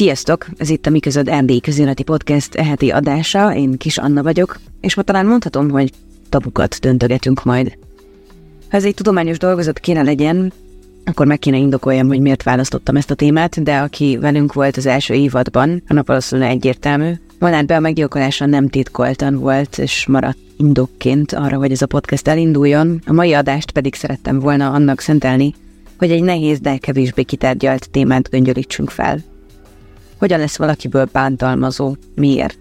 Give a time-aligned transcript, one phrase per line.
[0.00, 0.46] Sziasztok!
[0.56, 5.02] Ez itt a Miközöd Erdély közéleti podcast eheti adása, én Kis Anna vagyok, és ma
[5.02, 5.90] talán mondhatom, hogy
[6.28, 7.76] tabukat döntögetünk majd.
[8.70, 10.52] Ha ez egy tudományos dolgozat kéne legyen,
[11.04, 14.86] akkor meg kéne indokoljam, hogy miért választottam ezt a témát, de aki velünk volt az
[14.86, 17.12] első évadban, annak valószínűleg egyértelmű.
[17.38, 22.28] Valát be a meggyilkolása nem titkoltan volt, és maradt indokként arra, hogy ez a podcast
[22.28, 23.00] elinduljon.
[23.06, 25.54] A mai adást pedig szerettem volna annak szentelni,
[25.98, 29.22] hogy egy nehéz, de kevésbé kitárgyalt témát göngyölítsünk fel.
[30.20, 31.94] Hogyan lesz valakiből bántalmazó?
[32.14, 32.58] Miért?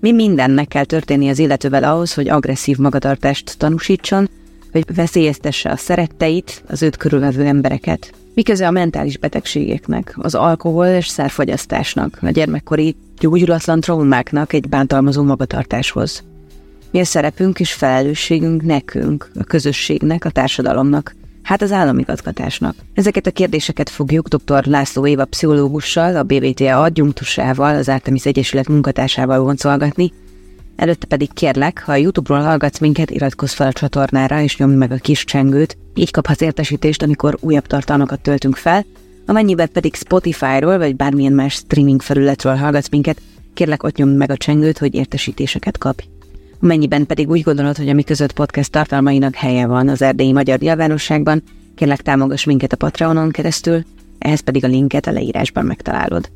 [0.00, 4.28] Mi mindennek kell történni az illetővel ahhoz, hogy agresszív magatartást tanúsítson,
[4.72, 8.12] hogy veszélyeztesse a szeretteit, az őt körülvevő embereket.
[8.34, 16.22] Miköze a mentális betegségeknek, az alkohol és szerfogyasztásnak, a gyermekkori gyógyulatlan traumáknak egy bántalmazó magatartáshoz.
[16.90, 21.14] Mi a szerepünk és felelősségünk nekünk, a közösségnek, a társadalomnak,
[21.46, 22.74] hát az államigazgatásnak.
[22.94, 24.64] Ezeket a kérdéseket fogjuk dr.
[24.64, 30.12] László Éva pszichológussal, a BBTA adjunktusával, az Artemis Egyesület munkatársával voncolgatni,
[30.76, 34.92] Előtte pedig kérlek, ha a YouTube-ról hallgatsz minket, iratkozz fel a csatornára és nyomd meg
[34.92, 38.84] a kis csengőt, így kaphatsz értesítést, amikor újabb tartalmakat töltünk fel,
[39.26, 43.20] amennyiben pedig Spotify-ról vagy bármilyen más streaming felületről hallgatsz minket,
[43.54, 46.04] kérlek ott nyomd meg a csengőt, hogy értesítéseket kapj.
[46.60, 50.58] Amennyiben pedig úgy gondolod, hogy a mi között podcast tartalmainak helye van az erdélyi magyar
[50.58, 51.42] nyilvánosságban,
[51.74, 53.84] kérlek támogass minket a Patreonon keresztül,
[54.18, 56.30] ehhez pedig a linket a leírásban megtalálod.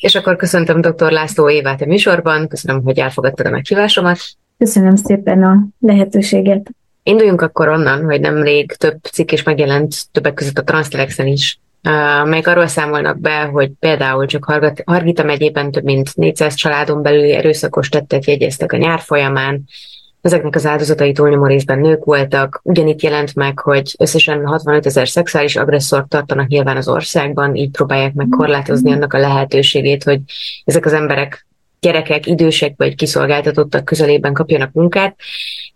[0.00, 1.12] És akkor köszöntöm dr.
[1.12, 4.18] László Évát a műsorban, köszönöm, hogy elfogadtad a meghívásomat.
[4.58, 6.70] Köszönöm szépen a lehetőséget.
[7.02, 11.58] Induljunk akkor onnan, hogy nemrég több cikk is megjelent, többek között a Transztelexen is,
[12.24, 14.44] melyek arról számolnak be, hogy például csak
[14.84, 19.64] Hargita megyében több mint 400 családon belüli erőszakos tettet jegyeztek a nyár folyamán,
[20.24, 22.60] Ezeknek az áldozatai túlnyomó részben nők voltak.
[22.62, 28.14] Ugyanitt jelent meg, hogy összesen 65 ezer szexuális agresszort tartanak nyilván az országban, így próbálják
[28.14, 30.20] meg korlátozni annak a lehetőségét, hogy
[30.64, 31.46] ezek az emberek
[31.84, 35.16] gyerekek, idősek vagy kiszolgáltatottak közelében kapjanak munkát.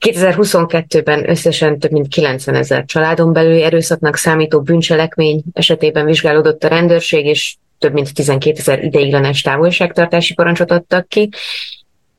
[0.06, 7.26] 2022-ben összesen több mint 90 ezer családon belüli erőszaknak számító bűncselekmény esetében vizsgálódott a rendőrség,
[7.26, 11.28] és több mint 12 ezer ideiglenes távolságtartási parancsot adtak ki,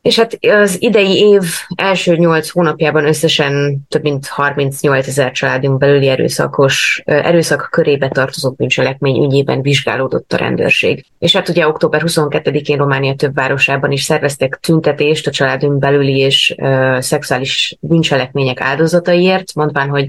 [0.02, 1.44] és hát az idei év
[1.76, 9.24] első nyolc hónapjában összesen több mint 38 ezer családunk belüli erőszakos, erőszak körébe tartozó bűncselekmény
[9.24, 11.06] ügyében vizsgálódott a rendőrség.
[11.20, 16.56] És hát ugye október 22-én Románia több városában is szerveztek tüntetést a családunk belüli és
[16.58, 20.08] uh, szexuális bűncselekmények áldozataiért, mondván, hogy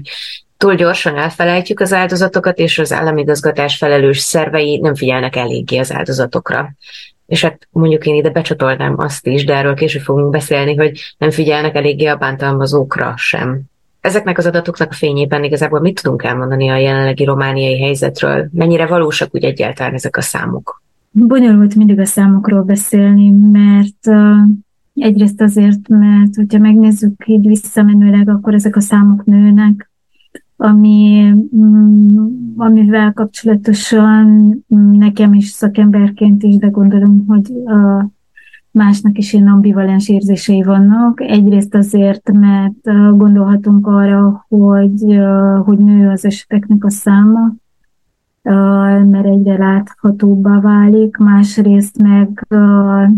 [0.57, 6.69] túl gyorsan elfelejtjük az áldozatokat, és az államigazgatás felelős szervei nem figyelnek eléggé az áldozatokra
[7.31, 11.29] és hát mondjuk én ide becsatolnám azt is, de erről később fogunk beszélni, hogy nem
[11.29, 13.61] figyelnek eléggé a bántalmazókra sem.
[14.01, 18.49] Ezeknek az adatoknak a fényében igazából mit tudunk elmondani a jelenlegi romániai helyzetről?
[18.51, 20.81] Mennyire valósak úgy egyáltalán ezek a számok?
[21.11, 24.07] Bonyolult mindig a számokról beszélni, mert
[24.95, 29.90] egyrészt azért, mert hogyha megnézzük így visszamenőleg, akkor ezek a számok nőnek,
[30.61, 34.25] ami, mm, amivel kapcsolatosan
[34.75, 38.09] mm, nekem is szakemberként is, de gondolom, hogy a
[38.71, 41.21] másnak is ilyen ambivalens érzései vannak.
[41.21, 45.19] Egyrészt azért, mert gondolhatunk arra, hogy,
[45.63, 47.53] hogy nő az eseteknek a száma,
[49.05, 52.47] mert egyre láthatóbbá válik, másrészt meg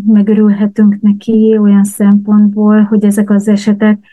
[0.05, 4.12] megörülhetünk neki olyan szempontból, hogy ezek az esetek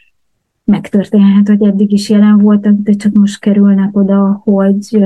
[0.64, 5.04] megtörténhet, hogy eddig is jelen voltak, de csak most kerülnek oda, hogy,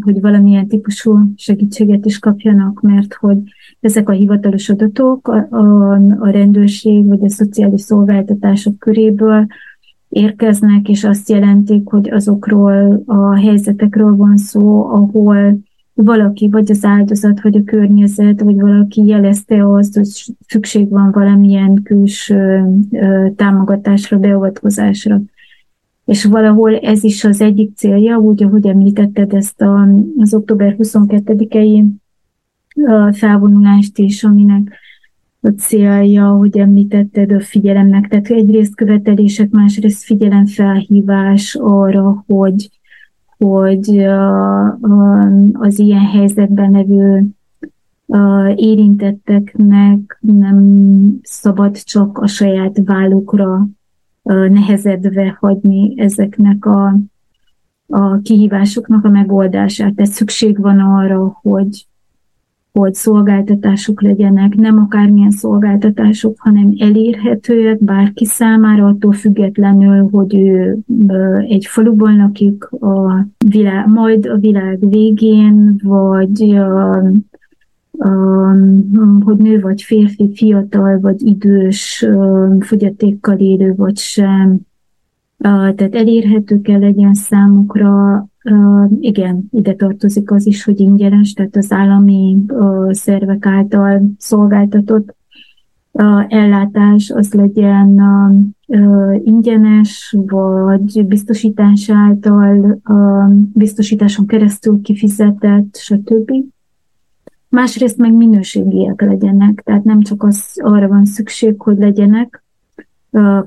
[0.00, 3.38] hogy valamilyen típusú segítséget is kapjanak, mert hogy
[3.80, 5.48] ezek a hivatalos adatok a,
[6.18, 9.46] a rendőrség vagy a szociális szolgáltatások köréből
[10.08, 15.58] érkeznek, és azt jelentik, hogy azokról a helyzetekről van szó, ahol
[15.94, 20.08] valaki, vagy az áldozat, vagy a környezet, vagy valaki jelezte azt, hogy
[20.46, 22.64] szükség van valamilyen külső
[23.36, 25.20] támogatásra, beavatkozásra.
[26.04, 31.84] És valahol ez is az egyik célja, úgy, ahogy említetted ezt a, az október 22-i
[33.12, 34.80] felvonulást is, aminek
[35.40, 42.70] a célja, hogy említetted a figyelemnek, tehát egyrészt követelések, másrészt figyelemfelhívás arra, hogy
[43.42, 44.04] hogy
[45.52, 47.26] az ilyen helyzetben levő
[48.56, 50.64] érintetteknek nem
[51.22, 53.66] szabad csak a saját vállukra
[54.22, 56.96] nehezedve hagyni ezeknek a,
[57.86, 59.94] a kihívásoknak a megoldását.
[59.94, 61.86] Tehát szükség van arra, hogy,
[62.72, 70.78] hogy szolgáltatások legyenek, nem akármilyen szolgáltatások, hanem elérhetőek bárki számára, attól függetlenül, hogy ő
[71.48, 76.60] egy faluban lakik, a világ, majd a világ végén, vagy
[79.24, 82.06] hogy nő vagy férfi, fiatal vagy idős,
[82.60, 84.60] fogyatékkal élő vagy sem.
[85.38, 88.26] Tehát elérhető kell legyen számukra
[89.00, 92.36] Igen, ide tartozik az is, hogy ingyenes, tehát az állami
[92.90, 95.14] szervek által szolgáltatott
[96.28, 98.00] ellátás az legyen
[99.24, 102.80] ingyenes, vagy biztosítás által,
[103.52, 106.32] biztosításon keresztül kifizetett, stb.
[107.48, 112.44] Másrészt meg minőségiek legyenek, tehát nem csak az arra van szükség, hogy legyenek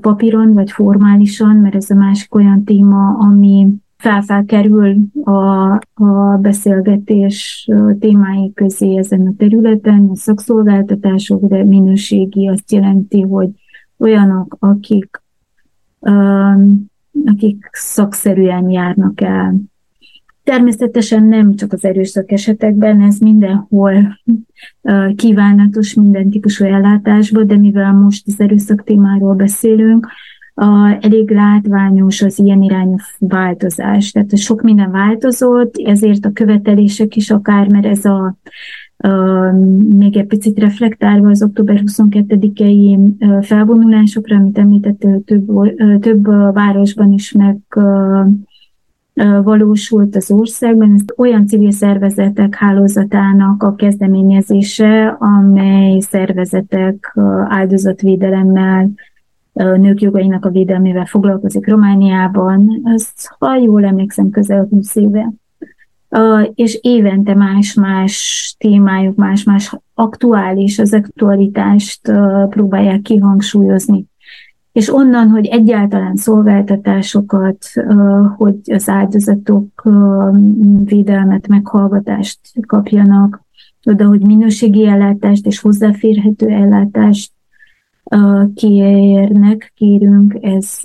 [0.00, 8.52] papíron vagy formálisan, mert ez a másik olyan téma, ami felfelkerül a, a beszélgetés témái
[8.54, 13.48] közé ezen a területen, a szakszolgáltatások, de minőségi azt jelenti, hogy
[13.98, 15.22] olyanok, akik,
[17.24, 19.54] akik szakszerűen járnak el.
[20.44, 24.20] Természetesen nem csak az erőszak esetekben, ez mindenhol
[25.16, 30.08] kívánatos minden típusú ellátásban, de mivel most az erőszak témáról beszélünk,
[30.58, 34.10] a, elég látványos az ilyen irányú változás.
[34.10, 38.36] Tehát sok minden változott, ezért a követelések is akár, mert ez a,
[38.96, 39.08] a
[39.96, 42.98] még egy picit reflektálva az október 22-i
[43.42, 45.50] felvonulásokra, amit említett több,
[46.00, 47.56] több városban is meg
[49.42, 50.92] valósult az országban.
[50.94, 57.18] Ez olyan civil szervezetek hálózatának a kezdeményezése, amely szervezetek
[57.48, 58.90] áldozatvédelemmel
[59.56, 65.32] nők jogainak a védelmével foglalkozik Romániában, azt, ha jól emlékszem, közel 20 éve.
[66.54, 72.12] És évente más-más témájuk, más-más aktuális, az aktualitást
[72.48, 74.06] próbálják kihangsúlyozni.
[74.72, 77.58] És onnan, hogy egyáltalán szolgáltatásokat,
[78.36, 79.82] hogy az áldozatok
[80.84, 83.44] védelmet, meghallgatást kapjanak,
[83.84, 87.32] oda, hogy minőségi ellátást és hozzáférhető ellátást
[88.54, 90.80] kérnek, kérünk, ez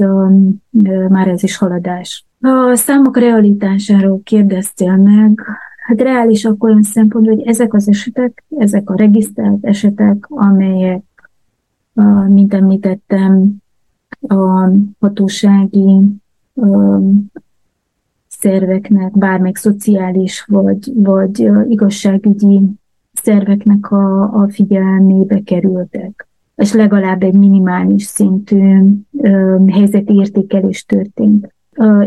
[1.09, 2.25] már ez is haladás.
[2.41, 5.41] A számok realitásáról kérdeztél meg,
[5.88, 11.03] hát reális akkor olyan szempont, hogy ezek az esetek, ezek a regisztrált esetek, amelyek,
[12.27, 13.62] mint említettem,
[14.27, 14.69] a
[15.00, 16.00] hatósági
[18.27, 22.62] szerveknek, bármelyik szociális vagy, vagy igazságügyi
[23.13, 26.31] szerveknek a, a figyelmébe kerültek
[26.62, 28.60] és legalább egy minimális szintű
[29.68, 31.54] helyzeti értékelés történt.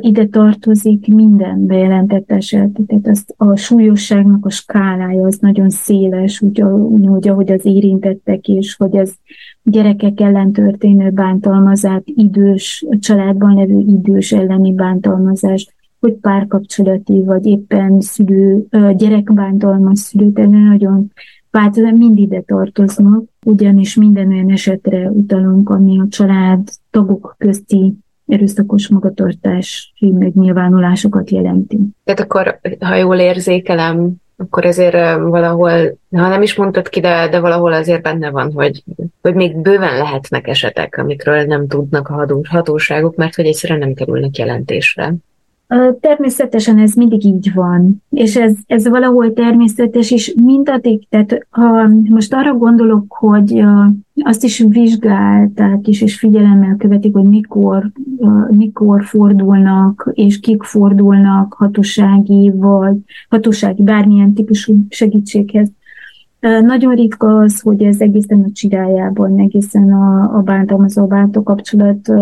[0.01, 7.29] Ide tartozik minden bejelentett eset, tehát azt a súlyosságnak a skálája az nagyon széles, úgy
[7.29, 9.15] ahogy az érintettek is, hogy az
[9.62, 18.67] gyerekek ellen történő bántalmazás, idős, családban levő idős elleni bántalmazás, hogy párkapcsolati, vagy éppen szülő,
[18.97, 21.12] gyerekbántalmaz szülő, tehát nagyon
[21.55, 27.95] változó, mind ide tartoznak, ugyanis minden olyan esetre utalunk, ami a család tagok közti
[28.27, 31.79] erőszakos magatartási megnyilvánulásokat jelenti.
[32.05, 35.71] Tehát akkor, ha jól érzékelem, akkor ezért valahol,
[36.11, 38.83] ha nem is mondtad ki, de, de valahol azért benne van, hogy,
[39.23, 44.37] hogy még bőven lehetnek esetek, amikről nem tudnak a hatóságok, mert hogy egyszerűen nem kerülnek
[44.37, 45.14] jelentésre.
[46.00, 52.35] Természetesen ez mindig így van, és ez, ez valahol természetes is mindaddig, tehát ha most
[52.35, 53.64] arra gondolok, hogy
[54.14, 57.90] azt is vizsgálták is, és figyelemmel követik, hogy mikor,
[58.49, 62.97] mikor fordulnak, és kik fordulnak hatósági, vagy
[63.28, 65.71] hatósági bármilyen típusú segítséghez.
[66.40, 72.12] Nagyon ritka az, hogy ez egészen a csirájában, egészen a, a bántalmazó bántó kapcsolat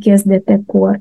[0.00, 1.00] kezdetekor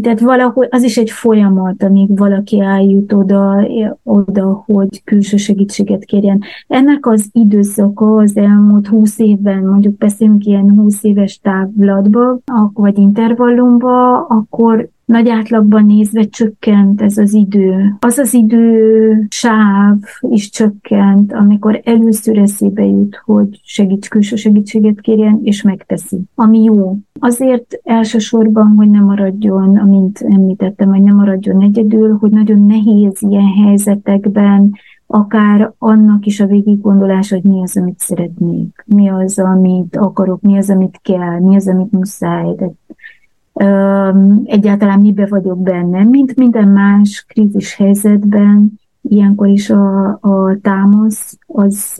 [0.00, 3.66] tehát valahol az is egy folyamat, amíg valaki eljut oda,
[4.02, 6.42] oda, hogy külső segítséget kérjen.
[6.68, 12.38] Ennek az időszaka az elmúlt húsz évben, mondjuk beszélünk ilyen húsz éves távlatba,
[12.72, 17.96] vagy intervallumba, akkor nagy átlagban nézve csökkent ez az idő.
[18.00, 25.40] Az az idő sáv is csökkent, amikor először eszébe jut, hogy segíts, külső segítséget kérjen,
[25.42, 26.20] és megteszi.
[26.34, 26.96] Ami jó.
[27.18, 33.52] Azért elsősorban, hogy nem maradjon, amint említettem, hogy nem maradjon egyedül, hogy nagyon nehéz ilyen
[33.64, 34.72] helyzetekben
[35.06, 40.40] akár annak is a végig gondolás, hogy mi az, amit szeretnék, mi az, amit akarok,
[40.40, 42.54] mi az, amit kell, mi az, amit muszáj.
[42.54, 42.70] De
[44.44, 51.96] egyáltalán mibe vagyok benne, mint minden más krízis helyzetben, ilyenkor is a, a támasz az,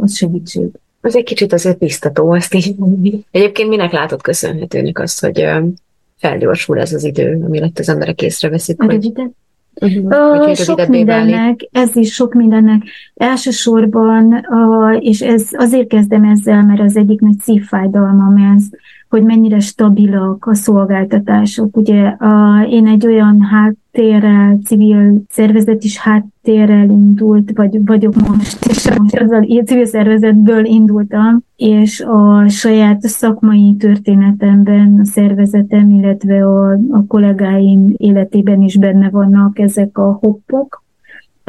[0.00, 0.68] az segítség.
[1.00, 2.76] Az egy kicsit azért biztató, azt így.
[3.30, 5.48] Egyébként minek látott köszönhetőnek azt, hogy
[6.16, 9.12] felgyorsul ez az idő, ami lett az emberek észreveszik, hogy...
[9.74, 10.48] Uh-huh.
[10.48, 11.68] Uh, sok mindennek, válik.
[11.72, 12.82] ez is sok mindennek.
[13.14, 18.64] Elsősorban, uh, és ez azért kezdem ezzel, mert az egyik nagy szívfájdalmam ez,
[19.10, 21.76] hogy mennyire stabilak a szolgáltatások.
[21.76, 28.90] Ugye a, én egy olyan háttérrel, civil szervezet is háttérrel indult, vagy vagyok most, és
[28.98, 36.70] most az a civil szervezetből indultam, és a saját szakmai történetemben, a szervezetem, illetve a,
[36.72, 40.82] a kollégáim életében is benne vannak ezek a hoppok,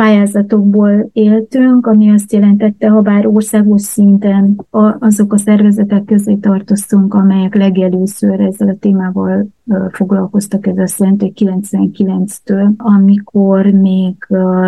[0.02, 4.56] pályázatokból éltünk, ami azt jelentette, ha bár országos szinten
[5.00, 9.48] azok a szervezetek közé tartoztunk, amelyek legelőször ezzel a témával
[9.92, 14.16] foglalkoztak, ez azt jelenti, hogy 99-től, amikor még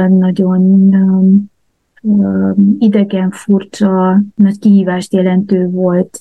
[0.07, 0.61] nagyon
[2.79, 6.19] idegen, furcsa, nagy kihívást jelentő volt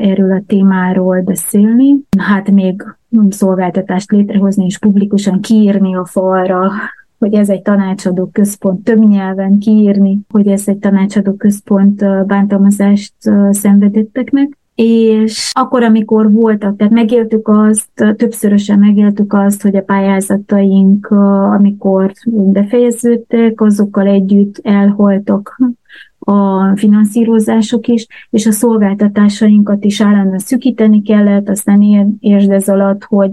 [0.00, 1.96] erről a témáról beszélni.
[2.18, 2.82] Hát még
[3.28, 6.70] szolgáltatást létrehozni és publikusan kiírni a falra
[7.18, 13.12] hogy ez egy tanácsadó központ, több nyelven kiírni, hogy ez egy tanácsadó központ bántalmazást
[13.50, 21.06] szenvedetteknek, és akkor, amikor voltak, tehát megéltük azt, többszörösen megéltük azt, hogy a pályázataink,
[21.56, 25.60] amikor befejeződtek, azokkal együtt elholtak
[26.18, 31.82] a finanszírozások is, és a szolgáltatásainkat is állandóan szükíteni kellett, aztán
[32.20, 33.30] értsd ez alatt, hogy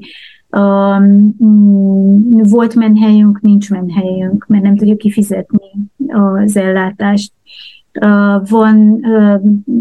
[2.50, 7.31] volt menhelyünk, nincs menhelyünk, mert nem tudjuk kifizetni az ellátást.
[8.50, 9.00] Van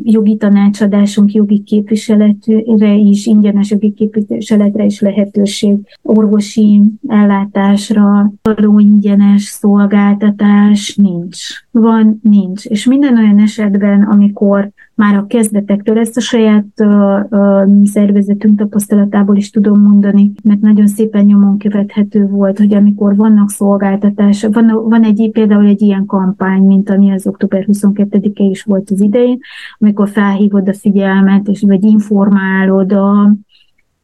[0.02, 10.96] jogi tanácsadásunk, jogi képviseletre is, ingyenes jogi képviseletre is lehetőség, orvosi ellátásra, való ingyenes szolgáltatás
[10.96, 11.38] nincs.
[11.70, 12.64] Van, nincs.
[12.64, 15.98] És minden olyan esetben, amikor már a kezdetektől.
[15.98, 22.26] Ezt a saját uh, uh, szervezetünk tapasztalatából is tudom mondani, mert nagyon szépen nyomon követhető
[22.26, 27.26] volt, hogy amikor vannak szolgáltatások, van, van egy például egy ilyen kampány, mint ami az
[27.26, 29.38] október 22-e is volt az idején,
[29.78, 33.34] amikor felhívod a figyelmet, és vagy informálod a,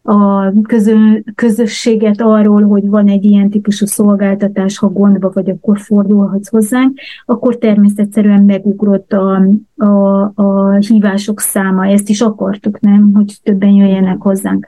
[0.02, 0.96] a közö,
[1.34, 7.56] közösséget arról, hogy van egy ilyen típusú szolgáltatás, ha gondba vagy, akkor fordulhatsz hozzánk, akkor
[7.56, 9.42] természetesen megugrott a,
[9.76, 11.86] a, a hívások száma.
[11.86, 14.66] Ezt is akartuk, nem, hogy többen jöjjenek hozzánk.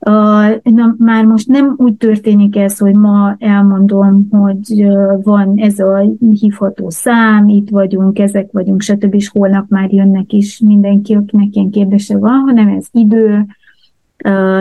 [0.00, 4.86] Uh, na, már most nem úgy történik ez, hogy ma elmondom, hogy
[5.22, 6.04] van ez a
[6.40, 9.14] hívható szám, itt vagyunk, ezek vagyunk, stb.
[9.14, 13.46] és holnap már jönnek is mindenki, akinek ilyen kérdése van, hanem ez idő,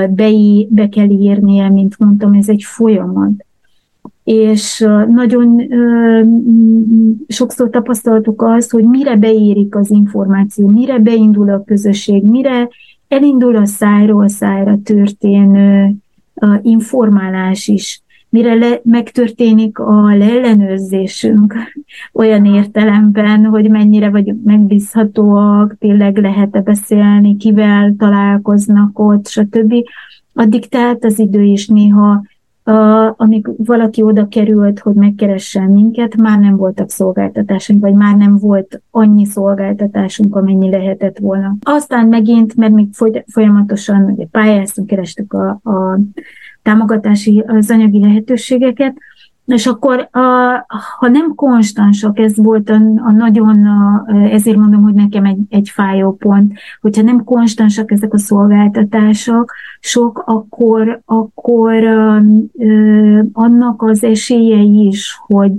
[0.09, 0.31] be,
[0.69, 3.45] be kell írnia, mint mondtam, ez egy folyamat.
[4.23, 5.61] És nagyon
[7.27, 12.69] sokszor tapasztaltuk azt, hogy mire beérik az információ, mire beindul a közösség, mire
[13.07, 15.93] elindul a szájról szájra történő
[16.61, 21.55] informálás is, mire le, megtörténik a leellenőrzésünk
[22.13, 29.73] olyan értelemben, hogy mennyire vagyunk megbízhatóak, tényleg lehet-e beszélni, kivel találkoznak ott, stb.
[30.33, 32.21] Addig telt az idő is néha,
[32.69, 38.37] Uh, amíg valaki oda került, hogy megkeressen minket, már nem voltak szolgáltatásunk, vagy már nem
[38.37, 41.55] volt annyi szolgáltatásunk, amennyi lehetett volna.
[41.61, 42.87] Aztán megint, mert még
[43.27, 45.99] folyamatosan ugye pályáztunk, kerestük a, a
[46.67, 48.97] támogatási, az anyagi lehetőségeket,
[49.45, 50.19] és akkor, a,
[50.99, 55.69] ha nem konstansak, ez volt a, a nagyon, a, ezért mondom, hogy nekem egy, egy
[55.69, 62.19] fájó pont, hogyha nem konstansak ezek a szolgáltatások, sok, akkor, akkor ö,
[62.57, 65.51] ö, annak az esélye is, hogy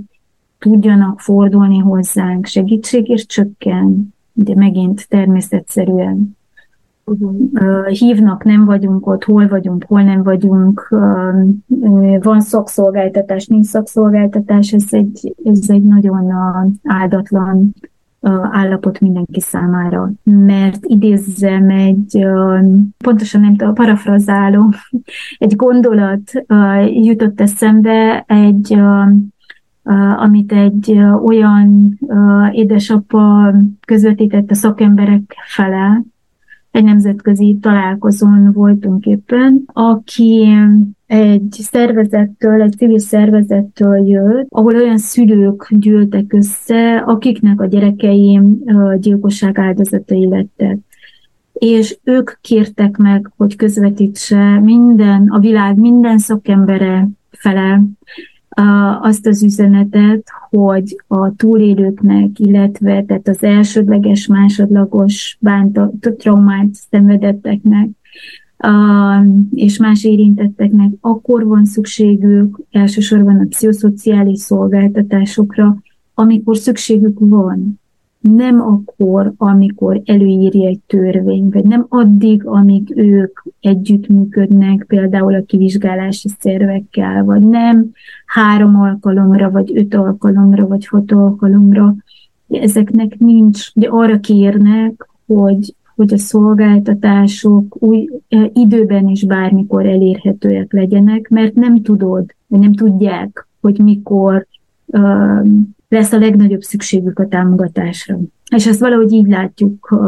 [0.59, 6.37] tudjanak fordulni hozzánk segítségért csökken, de megint természetszerűen.
[7.87, 10.87] Hívnak, nem vagyunk ott, hol vagyunk, hol nem vagyunk,
[12.21, 16.31] van szakszolgáltatás, nincs szakszolgáltatás, ez egy, ez egy nagyon
[16.83, 17.73] áldatlan
[18.51, 20.11] állapot mindenki számára.
[20.23, 22.25] Mert idézzem egy,
[22.97, 24.69] pontosan nem parafrazálom,
[25.37, 26.31] egy gondolat
[26.87, 28.79] jutott eszembe, egy
[30.17, 31.99] amit egy olyan
[32.51, 33.53] édesapa
[33.85, 36.01] közvetített a szakemberek fele,
[36.71, 40.47] egy nemzetközi találkozón voltunk éppen, aki
[41.07, 48.39] egy szervezettől, egy civil szervezettől jött, ahol olyan szülők gyűltek össze, akiknek a gyerekei
[48.99, 50.77] gyilkosság áldozatai lettek.
[51.53, 57.81] És ők kértek meg, hogy közvetítse minden, a világ minden szakembere fele
[59.01, 67.89] azt az üzenetet, hogy a túlélőknek, illetve tehát az elsődleges, másodlagos bánta, traumát szenvedetteknek
[69.51, 75.77] és más érintetteknek akkor van szükségük elsősorban a pszichoszociális szolgáltatásokra,
[76.13, 77.79] amikor szükségük van
[78.19, 86.29] nem akkor, amikor előírja egy törvény, vagy nem addig, amíg ők együttműködnek, például a kivizsgálási
[86.39, 87.91] szervekkel, vagy nem
[88.25, 91.95] három alkalomra, vagy öt alkalomra, vagy hat alkalomra.
[92.49, 100.73] Ezeknek nincs, de arra kérnek, hogy, hogy a szolgáltatások új eh, időben is bármikor elérhetőek
[100.73, 104.47] legyenek, mert nem tudod, vagy nem tudják, hogy mikor
[105.89, 108.17] lesz a legnagyobb szükségük a támogatásra.
[108.55, 109.99] És ezt valahogy így látjuk,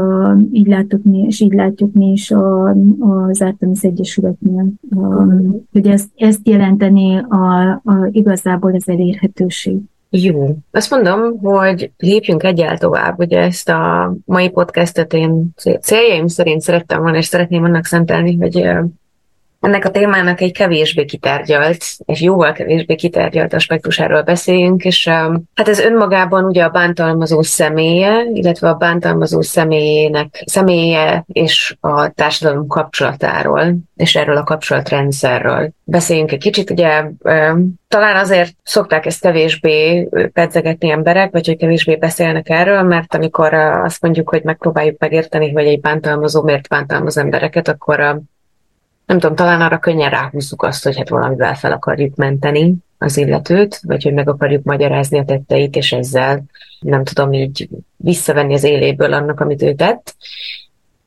[0.51, 2.31] így látjuk mi, és így látjuk mi is
[2.99, 4.65] az Artemis Egyesületnél,
[5.71, 9.77] hogy ezt, ezt jelenteni a, a, igazából az elérhetőség.
[10.09, 10.55] Jó.
[10.71, 13.19] Azt mondom, hogy lépjünk egyel tovább.
[13.19, 18.67] Ugye ezt a mai podcastet én céljaim szerint szerettem volna, és szeretném annak szentelni, hogy
[19.61, 25.79] ennek a témának egy kevésbé kitárgyalt, és jóval kevésbé kitárgyalt aspektusáról beszéljünk, és hát ez
[25.79, 34.15] önmagában ugye a bántalmazó személye, illetve a bántalmazó személyének, személye és a társadalom kapcsolatáról, és
[34.15, 35.69] erről a kapcsolatrendszerről.
[35.83, 37.03] Beszéljünk egy kicsit, ugye
[37.87, 44.01] talán azért szokták ezt kevésbé pedzegetni emberek, vagy hogy kevésbé beszélnek erről, mert amikor azt
[44.01, 48.21] mondjuk, hogy megpróbáljuk megérteni, hogy egy bántalmazó miért bántalmaz embereket, akkor
[49.11, 53.79] nem tudom, talán arra könnyen ráhúzzuk azt, hogy hát valamivel fel akarjuk menteni az illetőt,
[53.83, 56.43] vagy hogy meg akarjuk magyarázni a tetteit, és ezzel
[56.79, 60.15] nem tudom így visszavenni az éléből annak, amit ő tett.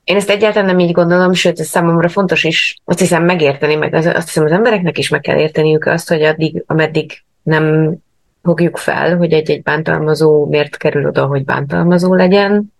[0.04, 3.94] Én ezt egyáltalán nem így gondolom, sőt, ez számomra fontos is, azt hiszem megérteni, meg
[3.94, 7.94] az, azt hiszem az embereknek is meg kell érteniük azt, hogy addig, ameddig nem
[8.42, 12.72] fogjuk fel, hogy egy-egy bántalmazó miért kerül oda, hogy bántalmazó legyen,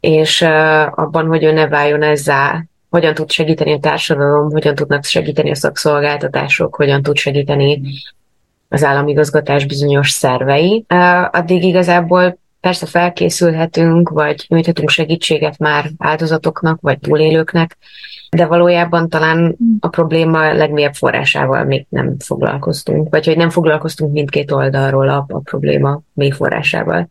[0.00, 0.42] és
[0.90, 5.54] abban, hogy ő ne váljon ezzel hogyan tud segíteni a társadalom, hogyan tudnak segíteni a
[5.54, 7.80] szakszolgáltatások, hogyan tud segíteni
[8.68, 10.84] az államigazgatás bizonyos szervei.
[11.30, 17.76] Addig igazából persze felkészülhetünk, vagy nyújthatunk segítséget már áldozatoknak, vagy túlélőknek,
[18.30, 24.50] de valójában talán a probléma legmélyebb forrásával még nem foglalkoztunk, vagy hogy nem foglalkoztunk mindkét
[24.50, 27.08] oldalról a, a probléma mély forrásával.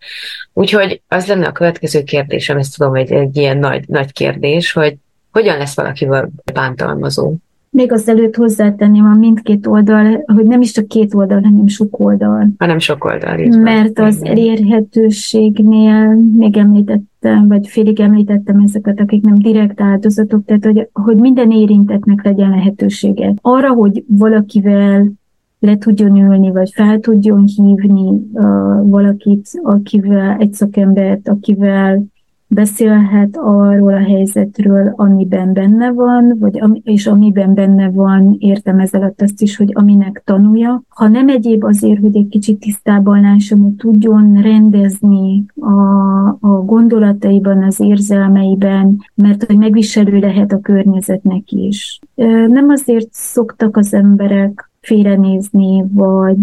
[0.54, 4.96] Úgyhogy az lenne a következő kérdésem, ezt tudom, hogy egy ilyen nagy, nagy kérdés, hogy
[5.38, 7.34] hogyan lesz valakivel bántalmazó?
[7.70, 12.00] Még az előtt hozzátenném a mindkét oldal, hogy nem is csak két oldal, hanem sok
[12.00, 12.48] oldal.
[12.58, 13.40] Hanem sok oldal.
[13.40, 20.66] Így Mert az elérhetőségnél még említettem, vagy félig említettem ezeket, akik nem direkt áldozatok, tehát
[20.66, 23.34] hogy, hogy minden érintetnek legyen lehetősége.
[23.42, 25.12] Arra, hogy valakivel
[25.60, 28.44] le tudjon ülni, vagy fel tudjon hívni uh,
[28.90, 32.06] valakit, akivel, egy szakembert, akivel
[32.48, 38.94] beszélhet arról a helyzetről, amiben benne van, vagy am, és amiben benne van, értem ez
[38.94, 40.84] alatt azt is, hogy aminek tanulja.
[40.90, 47.64] Ha nem egyéb azért, hogy egy kicsit tisztában lássam, hogy tudjon rendezni a, a gondolataiban,
[47.64, 52.00] az érzelmeiben, mert hogy megviselő lehet a környezetnek is.
[52.48, 56.38] Nem azért szoktak az emberek félrenézni, vagy,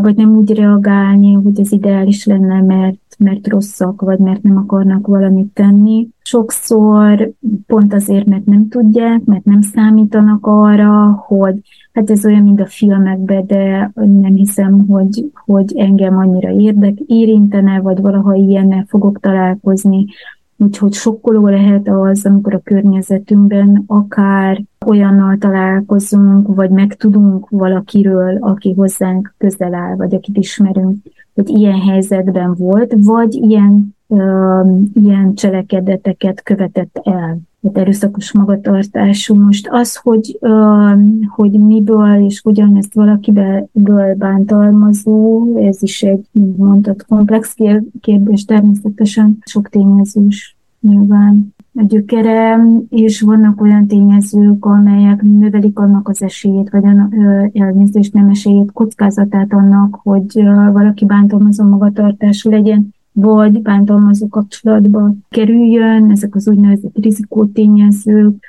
[0.00, 5.06] vagy nem úgy reagálni, hogy ez ideális lenne, mert mert rosszak, vagy mert nem akarnak
[5.06, 6.08] valamit tenni.
[6.22, 7.30] Sokszor
[7.66, 11.54] pont azért, mert nem tudják, mert nem számítanak arra, hogy
[11.92, 17.80] hát ez olyan, mint a filmekben, de nem hiszem, hogy, hogy engem annyira érdek, érintene,
[17.80, 20.06] vagy valaha ilyennel fogok találkozni.
[20.60, 29.34] Úgyhogy sokkoló lehet az, amikor a környezetünkben akár olyannal találkozunk, vagy megtudunk valakiről, aki hozzánk
[29.38, 30.96] közel áll, vagy akit ismerünk,
[31.34, 37.38] hogy ilyen helyzetben volt, vagy ilyen, uh, ilyen cselekedeteket követett el.
[37.62, 39.34] Tehát erőszakos magatartású.
[39.34, 40.38] Most az, hogy,
[41.28, 47.56] hogy miből és hogyan ezt valakiből bántalmazó, ez is egy, mondtad, komplex
[48.00, 56.22] kérdés, természetesen sok tényezős nyilván a gyökere, és vannak olyan tényezők, amelyek növelik annak az
[56.22, 56.84] esélyét, vagy
[57.52, 60.42] elnézést nem esélyét, kockázatát annak, hogy
[60.72, 68.44] valaki bántalmazó magatartású legyen, vagy bántalmazó kapcsolatba kerüljön, ezek az úgynevezett rizikótényezők,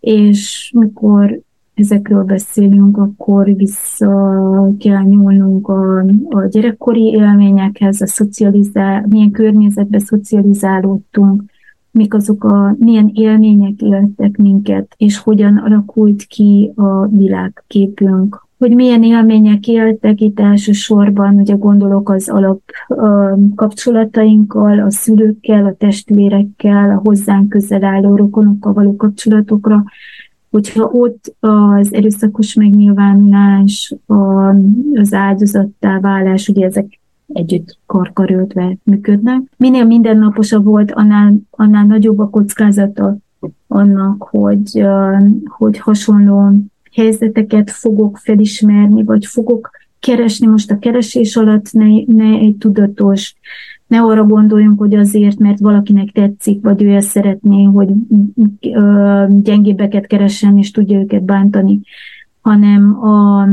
[0.00, 1.40] és mikor
[1.74, 11.42] ezekről beszélünk, akkor vissza kell nyúlnunk a, a gyerekkori élményekhez, a szocializál, milyen környezetbe szocializálódtunk,
[11.90, 19.02] mik azok a, milyen élmények éltek minket, és hogyan alakult ki a világképünk hogy milyen
[19.02, 22.60] élmények éltek itt elsősorban, ugye gondolok az alap
[23.54, 29.84] kapcsolatainkkal, a szülőkkel, a testvérekkel, a hozzánk közel álló rokonokkal való kapcsolatokra,
[30.50, 33.94] hogyha ott az erőszakos megnyilvánulás,
[34.94, 37.00] az áldozattá válás, ugye ezek
[37.32, 39.40] együtt karkaröltve működnek.
[39.56, 43.16] Minél mindennaposabb volt, annál, annál nagyobb a kockázata
[43.66, 44.86] annak, hogy,
[45.44, 46.52] hogy hasonló
[46.92, 53.34] helyzeteket fogok felismerni, vagy fogok keresni most a keresés alatt, ne, ne egy tudatos,
[53.86, 57.88] ne arra gondoljunk, hogy azért, mert valakinek tetszik, vagy ő ezt szeretné, hogy
[58.60, 61.80] ö, gyengébbeket keressen, és tudja őket bántani,
[62.40, 63.48] hanem a,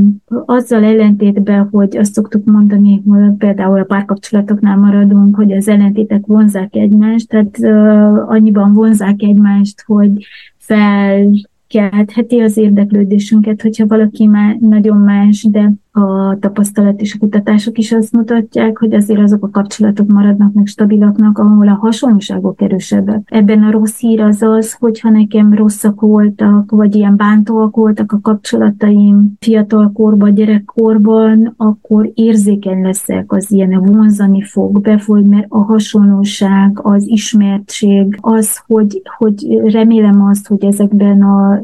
[0.46, 6.76] azzal ellentétben, hogy azt szoktuk mondani, hogy például a párkapcsolatoknál maradunk, hogy az ellentétek vonzák
[6.76, 10.26] egymást, tehát uh, annyiban vonzák egymást, hogy
[10.58, 11.30] fel
[11.70, 17.92] keltheti az érdeklődésünket, hogyha valaki már nagyon más, de a tapasztalat és a kutatások is
[17.92, 23.22] azt mutatják, hogy azért azok a kapcsolatok maradnak meg stabilaknak, ahol a hasonlóságok erősebbek.
[23.26, 28.20] Ebben a rossz hír az az, hogyha nekem rosszak voltak, vagy ilyen bántóak voltak a
[28.22, 37.08] kapcsolataim fiatalkorban, gyerekkorban, akkor érzékeny leszek, az ilyen vonzani fog, befoly, mert a hasonlóság, az
[37.08, 41.60] ismertség, az, hogy, hogy remélem azt, hogy ezekben a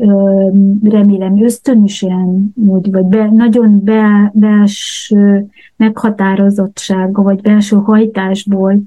[0.83, 8.83] remélem ösztönösen, vagy, vagy be, nagyon be belső meghatározottsága, vagy belső hajtásból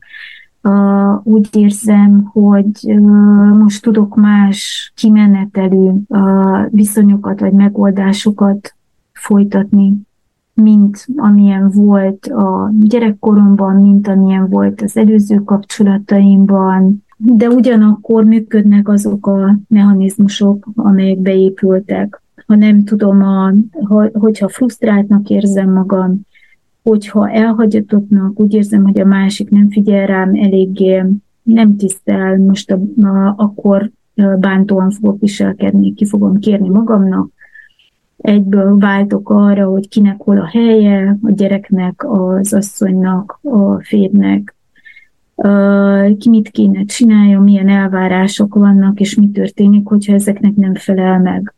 [0.62, 8.74] Uh, úgy érzem, hogy uh, most tudok más kimenetelű uh, viszonyokat vagy megoldásokat
[9.12, 10.00] folytatni,
[10.54, 19.26] mint amilyen volt a gyerekkoromban, mint amilyen volt az előző kapcsolataimban, de ugyanakkor működnek azok
[19.26, 23.52] a mechanizmusok, amelyek beépültek ha nem tudom, a,
[23.84, 26.20] ha, hogyha frusztráltnak érzem magam,
[26.82, 31.04] hogyha elhagyatottnak, úgy érzem, hogy a másik nem figyel rám eléggé,
[31.42, 33.90] nem tisztel, most a, a, akkor
[34.38, 37.30] bántóan fogok viselkedni, ki fogom kérni magamnak,
[38.16, 44.54] egyből váltok arra, hogy kinek hol a helye, a gyereknek, az asszonynak, a férnek,
[46.18, 51.52] ki mit kéne csinálja, milyen elvárások vannak, és mi történik, hogyha ezeknek nem felel meg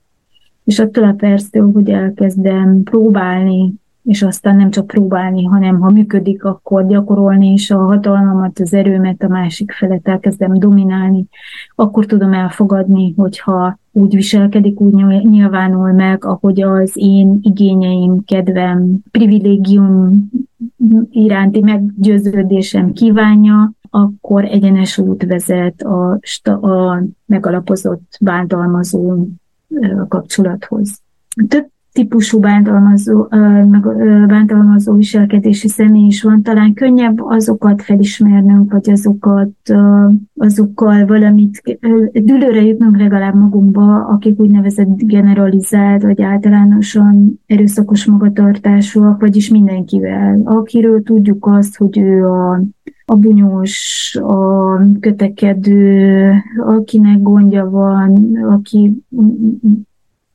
[0.65, 6.45] és attól a perctől, hogy elkezdem próbálni, és aztán nem csak próbálni, hanem ha működik,
[6.45, 11.25] akkor gyakorolni, és a hatalmamat, az erőmet a másik felet elkezdem dominálni,
[11.75, 20.31] akkor tudom elfogadni, hogyha úgy viselkedik, úgy nyilvánul meg, ahogy az én igényeim, kedvem, privilégium
[21.11, 26.19] iránti meggyőződésem kívánja, akkor egyenes út vezet a,
[26.67, 29.27] a megalapozott bántalmazó
[30.09, 31.03] kapcsolathoz.
[31.49, 33.27] Több típusú bántalmazó,
[34.27, 39.51] bántalmazó viselkedési személy is van, talán könnyebb azokat felismernünk, vagy azokat,
[40.35, 41.79] azokkal valamit,
[42.13, 51.47] dülőre jutnunk legalább magunkba, akik úgynevezett generalizált, vagy általánosan erőszakos magatartásúak, vagyis mindenkivel, akiről tudjuk
[51.47, 52.63] azt, hogy ő a
[53.11, 59.03] a bunyós, a kötekedő, akinek gondja van, aki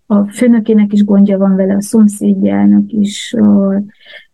[0.05, 3.73] a főnökének is gondja van vele, a szomszédjának is, a,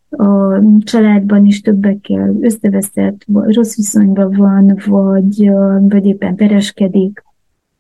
[0.10, 5.52] a családban is többekkel összeveszett, rossz viszonyban van, vagy,
[5.90, 7.24] vagy éppen pereskedik,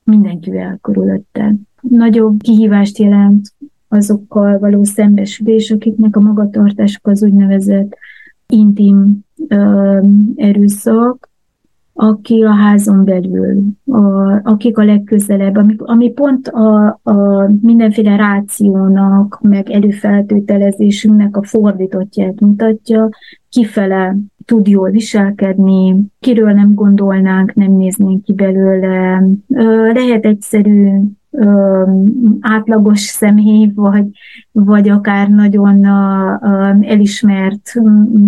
[0.03, 1.55] mindenkivel körülötte.
[1.81, 3.53] Nagyobb kihívást jelent
[3.87, 7.97] azokkal való szembesülés, akiknek a magatartásuk az úgynevezett
[8.47, 9.25] intim
[10.35, 11.29] erőszak,
[11.93, 19.39] aki a házon belül, a, akik a legközelebb, ami, ami pont a, a mindenféle rációnak,
[19.41, 23.09] meg előfeltételezésünknek a fordítottját mutatja,
[23.49, 29.23] kifele tud jól viselkedni, kiről nem gondolnánk, nem néznénk ki belőle.
[29.93, 30.89] Lehet egyszerű
[32.39, 34.05] átlagos személy, vagy,
[34.51, 35.85] vagy akár nagyon
[36.83, 37.73] elismert,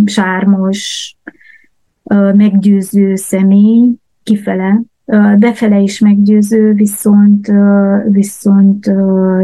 [0.05, 1.15] sármos,
[2.33, 3.89] meggyőző személy
[4.23, 4.81] kifele,
[5.39, 7.51] befele is meggyőző, viszont,
[8.07, 8.87] viszont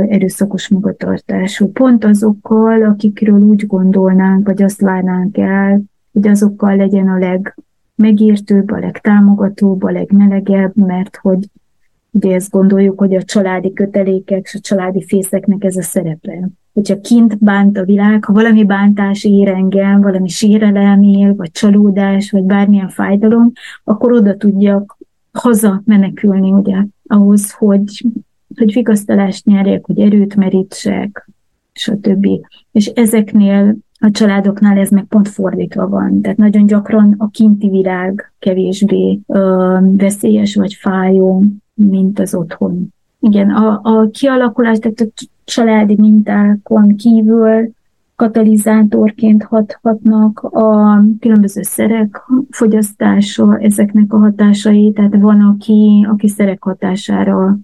[0.08, 1.72] erőszakos magatartású.
[1.72, 5.82] Pont azokkal, akikről úgy gondolnánk, vagy azt várnánk el,
[6.14, 11.50] hogy azokkal legyen a legmegértőbb, a legtámogatóbb, a legmelegebb, mert hogy
[12.12, 16.50] Ugye ezt gondoljuk, hogy a családi kötelékek és a családi fészeknek ez a szerepe.
[16.74, 22.32] Hogyha kint bánt a világ, ha valami bántás ér engem, valami sérelem él, vagy csalódás,
[22.32, 23.52] vagy bármilyen fájdalom,
[23.84, 24.98] akkor oda tudjak
[25.32, 28.06] haza menekülni, ugye, ahhoz, hogy,
[28.56, 31.30] hogy vigasztalást nyerjek, hogy erőt merítsek,
[31.72, 32.28] stb.
[32.72, 36.22] És ezeknél a családoknál ez meg pont fordítva van.
[36.22, 41.44] Tehát nagyon gyakran a kinti világ kevésbé ö, veszélyes vagy fájó,
[41.88, 42.94] mint az otthon.
[43.20, 47.72] Igen, a, a kialakulás, tehát a családi mintákon kívül
[48.16, 57.58] katalizátorként hathatnak a különböző szerek fogyasztása, ezeknek a hatásai, tehát van, aki, aki szerek hatására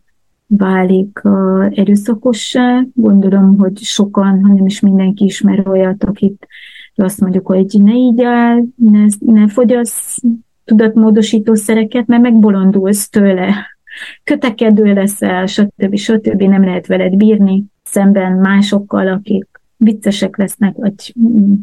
[0.48, 1.22] válik
[1.70, 2.84] erőszakossá.
[2.94, 6.48] Gondolom, hogy sokan, hanem is mindenki ismer olyat, akit
[6.96, 10.22] azt mondjuk, hogy ne így áll, ne, ne fogyasz
[10.66, 13.75] tudatmódosító szereket, mert megbolondulsz tőle.
[14.24, 15.96] Kötekedő leszel, stb.
[15.96, 16.42] stb.
[16.42, 21.14] nem lehet veled bírni, szemben másokkal, akik viccesek lesznek, vagy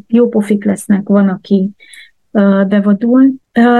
[0.07, 1.69] jópofik lesznek, van, aki
[2.67, 3.33] bevadul.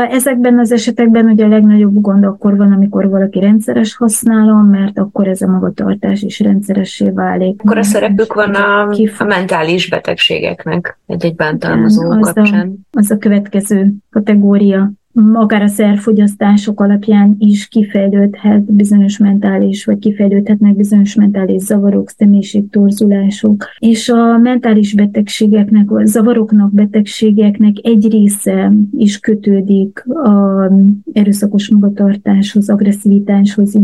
[0.09, 5.27] Ezekben az esetekben ugye a legnagyobb gond akkor van, amikor valaki rendszeres használom, mert akkor
[5.27, 7.61] ez a magatartás is rendszeressé válik.
[7.63, 12.73] Akkor a szerepük van a, a mentális betegségeknek egy-egy bántalmazó az kapcsán.
[12.91, 14.91] A, az a következő kategória
[15.33, 23.65] akár a szerfogyasztások alapján is kifejlődhet bizonyos mentális, vagy kifejlődhetnek bizonyos mentális zavarok, személyiségtorzulások.
[23.79, 30.69] És a mentális betegségeknek, a zavaroknak, betegségeknek egy része is kötődik a
[31.13, 33.77] erőszakos magatartáshoz, agresszivitáshoz,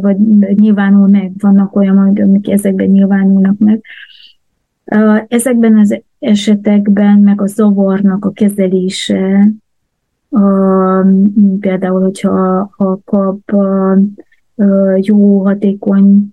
[0.00, 0.16] vagy
[0.54, 3.82] nyilvánul meg, vannak olyan, amik ezekben nyilvánulnak meg.
[5.28, 9.48] Ezekben az esetekben meg a zavarnak a kezelése
[11.60, 13.38] például, hogyha ha kap
[14.96, 16.32] jó, hatékony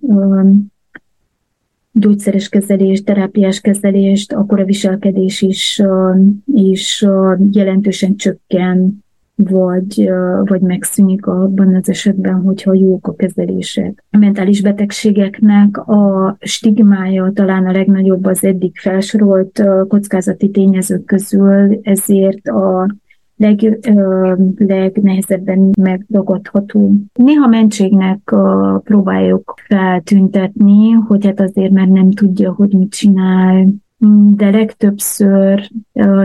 [1.91, 5.81] gyógyszeres kezelést, terápiás kezelést, akkor a viselkedés is,
[6.53, 7.05] is
[7.51, 9.03] jelentősen csökken,
[9.35, 10.09] vagy,
[10.43, 14.03] vagy megszűnik abban az esetben, hogyha jók a kezelések.
[14.11, 22.47] A mentális betegségeknek a stigmája talán a legnagyobb az eddig felsorolt kockázati tényezők közül, ezért
[22.47, 22.95] a
[23.35, 26.91] leg, ö, legnehezebben megdagadható.
[27.13, 33.65] Néha mentségnek ö, próbáljuk feltüntetni, hogy hát azért már nem tudja, hogy mit csinál,
[34.35, 35.69] de legtöbbször,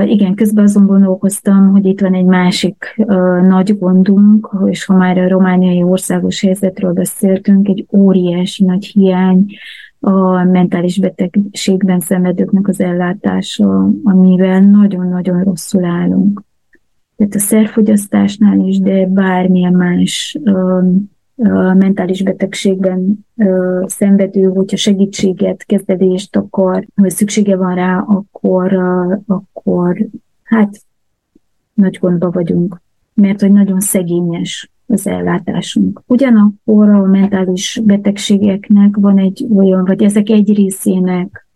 [0.07, 2.95] igen, közben azon gondolkoztam, hogy itt van egy másik
[3.43, 9.47] nagy gondunk, és ha már a romániai országos helyzetről beszéltünk, egy óriási nagy hiány
[10.01, 16.47] a mentális betegségben szenvedőknek az ellátása, amivel nagyon-nagyon rosszul állunk
[17.19, 20.81] tehát a szerfogyasztásnál is, de bármilyen más ö,
[21.37, 29.15] ö, mentális betegségben ö, szenvedő, hogyha segítséget, kezelést akar, vagy szüksége van rá, akkor, ö,
[29.27, 30.07] akkor
[30.43, 30.81] hát
[31.75, 32.81] nagy gondba vagyunk,
[33.15, 36.03] mert hogy nagyon szegényes az ellátásunk.
[36.07, 41.47] Ugyanakkor a mentális betegségeknek van egy olyan, vagy ezek egy részének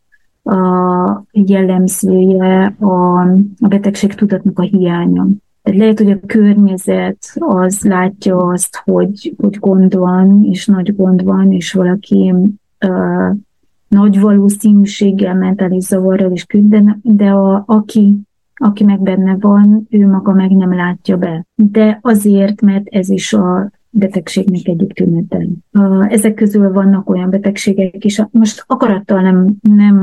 [0.43, 3.21] a jellemzője a,
[3.61, 5.27] a betegség tudatnak a hiánya.
[5.63, 11.53] Lehet, hogy a környezet az látja azt, hogy, hogy gond van, és nagy gond van,
[11.53, 12.35] és valaki
[12.87, 13.37] uh,
[13.89, 18.17] nagy valószínűséggel mentális zavarral is küzd, de, de a, aki,
[18.55, 21.47] aki meg benne van, ő maga meg nem látja be.
[21.55, 25.47] De azért, mert ez is a betegségnek egyik tünete.
[26.09, 29.97] Ezek közül vannak olyan betegségek is, most akarattal nem, nem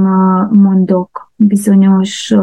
[0.51, 2.33] mondok bizonyos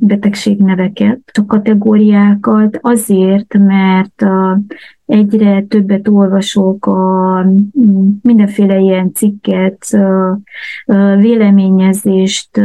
[0.00, 4.24] betegségneveket, a kategóriákat, azért, mert
[5.06, 7.46] egyre többet olvasok a
[8.22, 9.98] mindenféle ilyen cikket,
[11.18, 12.58] véleményezést,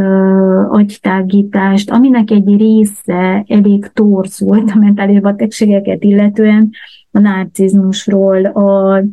[0.70, 6.70] agytágítást, aminek egy része elég torzult a mentális betegségeket illetően,
[7.12, 9.04] a narcizmusról, a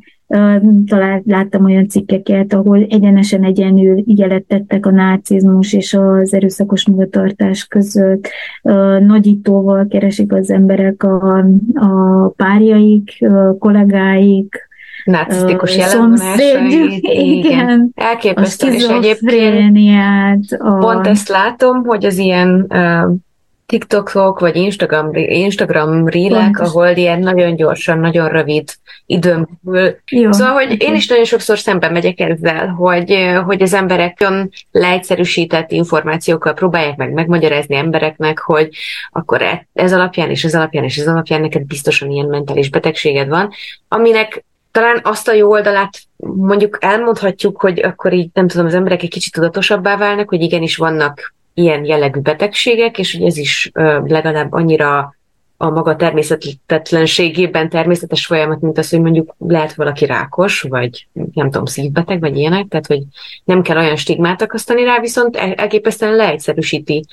[0.86, 3.54] talán láttam olyan cikkeket, ahol egyenesen
[4.06, 8.28] jelet tettek a nácizmus és az erőszakos magatartás között.
[9.00, 14.68] Nagyítóval keresik az emberek a, a párjaik, a kollégáik,
[15.04, 17.02] narcisztikus jellemvonásait.
[17.02, 17.90] Igen.
[17.94, 20.74] Elképesztő, és egyébként a...
[20.78, 23.16] pont ezt látom, hogy az ilyen uh,
[23.66, 28.68] TikTokok, vagy Instagram, Instagram rílek, ahol ilyen nagyon gyorsan, nagyon rövid
[29.06, 30.32] időn belül.
[30.32, 34.28] Szóval, hogy én is nagyon sokszor szemben megyek ezzel, hogy, hogy az emberek
[34.70, 38.68] leegyszerűsített információkkal próbálják meg megmagyarázni embereknek, hogy
[39.10, 43.28] akkor e, ez alapján, és ez alapján, és ez alapján neked biztosan ilyen mentális betegséged
[43.28, 43.50] van,
[43.88, 49.02] aminek talán azt a jó oldalát mondjuk elmondhatjuk, hogy akkor így nem tudom, az emberek
[49.02, 53.70] egy kicsit tudatosabbá válnak, hogy igenis vannak ilyen jellegű betegségek, és hogy ez is
[54.04, 55.14] legalább annyira
[55.56, 61.64] a maga természetetlenségében természetes folyamat, mint az, hogy mondjuk lehet valaki rákos, vagy nem tudom,
[61.64, 63.02] szívbeteg, vagy ilyenek, tehát hogy
[63.44, 67.04] nem kell olyan stigmát akasztani rá, viszont elképesztően leegyszerűsíti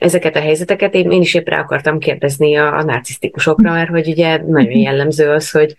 [0.00, 0.94] ezeket a helyzeteket.
[0.94, 5.30] Én, én is épp rá akartam kérdezni a, a narcisztikusokra, mert hogy ugye nagyon jellemző
[5.30, 5.76] az, hogy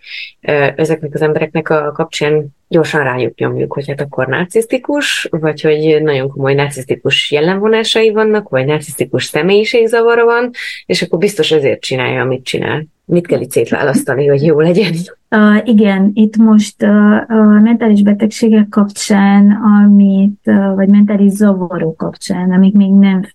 [0.76, 6.28] ezeknek az embereknek a kapcsán gyorsan rájuk nyomjuk, hogy hát akkor narcisztikus, vagy hogy nagyon
[6.28, 10.50] komoly narcisztikus jellemvonásai vannak, vagy narcisztikus személyiségzavara van,
[10.86, 12.84] és akkor biztos ezért csinálja, amit csinál.
[13.04, 14.92] Mit kell itt szétválasztani, hogy jó legyen?
[15.30, 22.50] Uh, igen, itt most uh, a mentális betegségek kapcsán, amit, uh, vagy mentális zavarok kapcsán,
[22.50, 23.26] amik még nem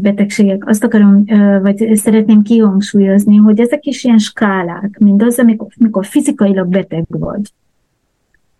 [0.00, 0.68] betegségek.
[0.68, 1.24] Azt akarom,
[1.62, 7.52] vagy szeretném kihangsúlyozni, hogy ezek is ilyen skálák, mint az, amikor, amikor fizikailag beteg vagy.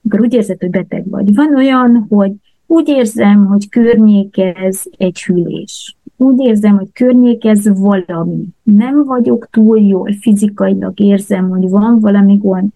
[0.03, 1.35] Amikor úgy érzed, hogy beteg vagy.
[1.35, 2.33] Van olyan, hogy
[2.66, 5.97] úgy érzem, hogy környékez egy hűlés.
[6.16, 8.45] Úgy érzem, hogy környékez valami.
[8.62, 12.69] Nem vagyok túl jól, fizikailag érzem, hogy van valami gond.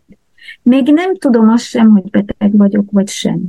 [0.62, 3.40] Még nem tudom azt sem, hogy beteg vagyok, vagy sem.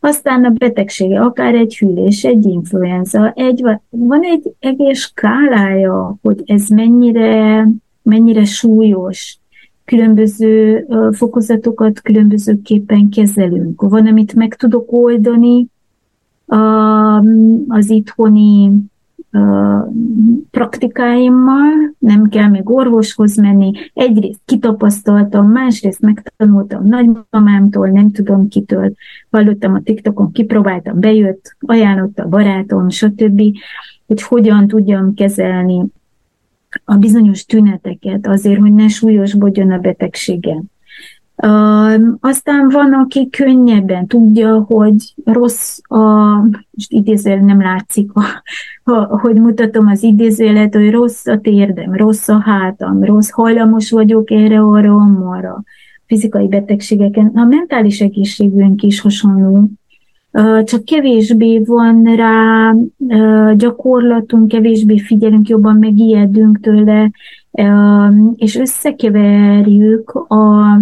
[0.00, 6.68] Aztán a betegsége, akár egy hűlés, egy influenza, egy, van egy egész skálája, hogy ez
[6.68, 7.66] mennyire,
[8.02, 9.38] mennyire súlyos,
[9.84, 13.82] különböző fokozatokat különbözőképpen kezelünk.
[13.82, 15.66] Van, amit meg tudok oldani
[17.68, 18.70] az itthoni
[20.50, 23.72] praktikáimmal, nem kell még orvoshoz menni.
[23.94, 28.92] Egyrészt kitapasztaltam, másrészt megtanultam nagymamámtól, nem tudom kitől,
[29.30, 33.42] hallottam a TikTokon, kipróbáltam, bejött, ajánlotta a barátom, stb.,
[34.06, 35.84] hogy hogyan tudjam kezelni
[36.84, 40.62] a bizonyos tüneteket azért, hogy ne súlyosbodjon a betegségem.
[42.20, 45.98] Aztán van, aki könnyebben tudja, hogy rossz a,
[46.70, 48.22] most idézőjel nem látszik, a,
[48.92, 54.30] a, hogy mutatom az idézőjelet, hogy rossz a térdem, rossz a hátam, rossz hajlamos vagyok
[54.30, 55.62] erre, arra, arra,
[56.06, 57.26] fizikai betegségeken.
[57.34, 59.68] A mentális egészségünk is hasonló,
[60.64, 62.74] csak kevésbé van rá
[63.54, 67.10] gyakorlatunk, kevésbé figyelünk, jobban megijedünk tőle,
[68.36, 70.78] és összekeverjük a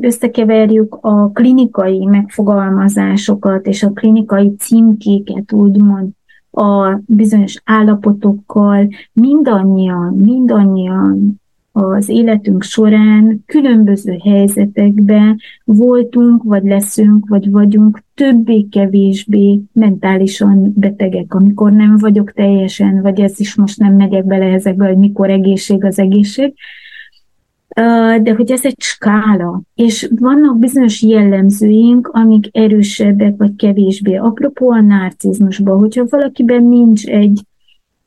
[0.00, 6.08] összekeverjük a klinikai megfogalmazásokat és a klinikai címkéket, úgymond
[6.50, 11.40] a bizonyos állapotokkal, mindannyian, mindannyian
[11.72, 21.96] az életünk során különböző helyzetekben voltunk, vagy leszünk, vagy vagyunk többé-kevésbé mentálisan betegek, amikor nem
[21.96, 26.54] vagyok teljesen, vagy ez is most nem megyek bele ezekbe, hogy mikor egészség az egészség,
[28.22, 34.16] de hogy ez egy skála, és vannak bizonyos jellemzőink, amik erősebbek vagy kevésbé.
[34.16, 37.40] Apropó a narcizmusban, hogyha valakiben nincs egy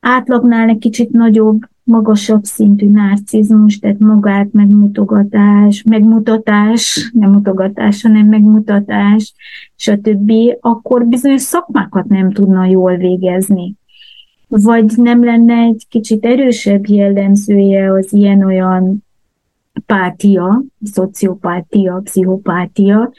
[0.00, 9.34] átlagnál egy kicsit nagyobb, magasabb szintű narcizmus, tehát magát megmutogatás, megmutatás, nem mutogatás, hanem megmutatás,
[9.76, 13.74] stb., akkor bizonyos szakmákat nem tudna jól végezni.
[14.48, 19.03] Vagy nem lenne egy kicsit erősebb jellemzője az ilyen-olyan
[19.86, 23.12] pátia, szociopátia, pszichopátia,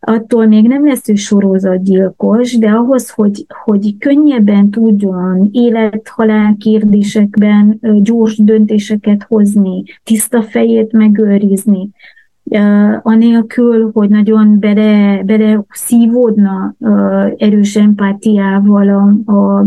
[0.00, 8.36] attól még nem lesz ő sorozatgyilkos, de ahhoz, hogy, hogy könnyebben tudjon élet-halál kérdésekben gyors
[8.36, 11.90] döntéseket hozni, tiszta fejét megőrizni,
[13.02, 16.74] anélkül, hogy nagyon bele, bele szívódna
[17.36, 19.64] erős empátiával a, a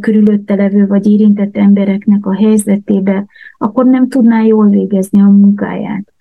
[0.00, 3.26] körülötte levő vagy érintett embereknek a helyzetébe,
[3.58, 6.12] akkor nem tudná jól végezni a munkáját.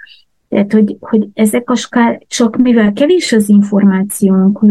[0.49, 4.65] Tehát, hogy, hogy ezek a skál, csak mivel kevés az információnk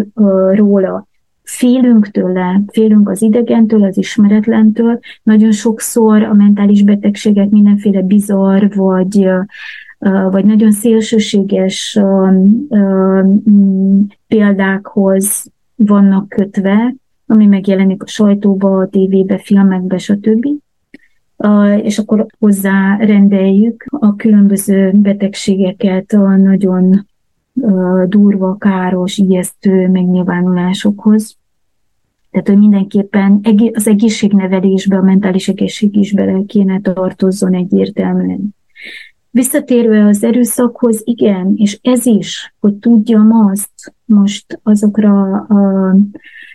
[0.53, 1.09] róla,
[1.43, 9.29] félünk tőle, félünk az idegentől, az ismeretlentől, nagyon sokszor a mentális betegségek mindenféle bizarr, vagy,
[10.31, 11.99] vagy nagyon szélsőséges
[14.27, 16.95] példákhoz vannak kötve,
[17.31, 20.47] ami megjelenik a sajtóba, a tévébe, filmekbe, stb.
[21.83, 27.07] És akkor hozzá rendeljük a különböző betegségeket a nagyon
[28.07, 31.37] durva, káros, ijesztő megnyilvánulásokhoz.
[32.31, 33.40] Tehát, hogy mindenképpen
[33.73, 38.55] az egészségnevelésbe, a mentális egészség is bele kéne tartozzon egyértelműen.
[39.31, 45.95] Visszatérve az erőszakhoz, igen, és ez is, hogy tudjam azt most azokra a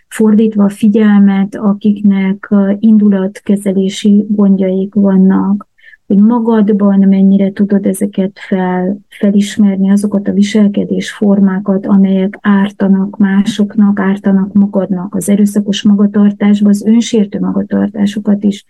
[0.08, 5.68] fordítva a figyelmet, akiknek indulatkezelési gondjaik vannak,
[6.06, 14.52] hogy magadban mennyire tudod ezeket fel, felismerni, azokat a viselkedés formákat, amelyek ártanak másoknak, ártanak
[14.52, 18.64] magadnak, az erőszakos magatartásban, az önsértő magatartásokat is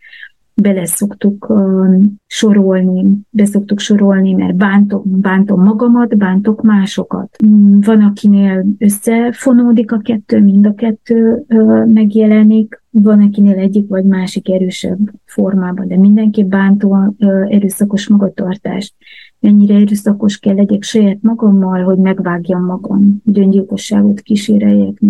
[0.62, 7.36] beleszoktuk uh, sorolni, beszoktuk sorolni, mert bántok, bántom magamat, bántok másokat.
[7.46, 11.44] Mm, van, akinél összefonódik a kettő, mind a kettő
[11.86, 17.14] megjelenik, van, akinél egyik vagy másik erősebb formában, de mindenki bántó
[17.48, 18.94] erőszakos magatartás.
[19.40, 25.00] Mennyire erőszakos kell legyek saját magammal, hogy megvágjam magam, hogy öngyilkosságot kíséreljek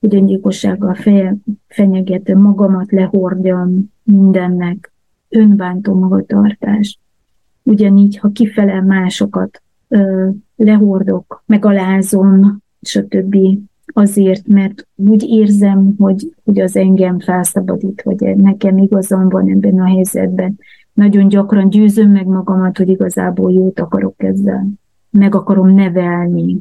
[0.00, 1.36] hogy öngyilkossággal feje,
[1.68, 4.92] fenyegető magamat lehordjam mindennek,
[5.28, 6.98] önbántó magatartás.
[7.62, 13.36] Ugyanígy, ha kifele másokat ö, lehordok, megalázom, stb.
[13.86, 19.86] azért, mert úgy érzem, hogy, hogy az engem felszabadít, hogy nekem igazam van ebben a
[19.86, 20.58] helyzetben.
[20.92, 24.66] Nagyon gyakran győzöm meg magamat, hogy igazából jót akarok ezzel.
[25.10, 26.56] Meg akarom nevelni,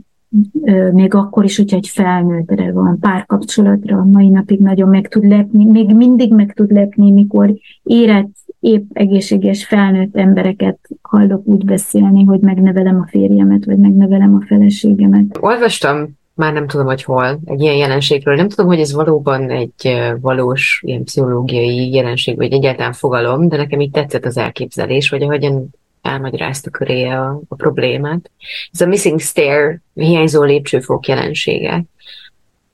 [0.91, 5.95] még akkor is, hogyha egy felnőttre van, párkapcsolatra, mai napig nagyon meg tud lepni, még
[5.95, 12.99] mindig meg tud lepni, mikor érett, épp egészséges felnőtt embereket hallok úgy beszélni, hogy megnevelem
[12.99, 15.37] a férjemet, vagy megnevelem a feleségemet.
[15.39, 18.35] Olvastam már nem tudom, hogy hol, egy ilyen jelenségről.
[18.35, 23.79] Nem tudom, hogy ez valóban egy valós ilyen pszichológiai jelenség, vagy egyáltalán fogalom, de nekem
[23.79, 25.69] így tetszett az elképzelés, vagy ahogyan
[26.07, 28.31] elmagyarázta köré a, a problémát.
[28.71, 31.83] Ez a missing stair, hiányzó lépcsőfok jelensége.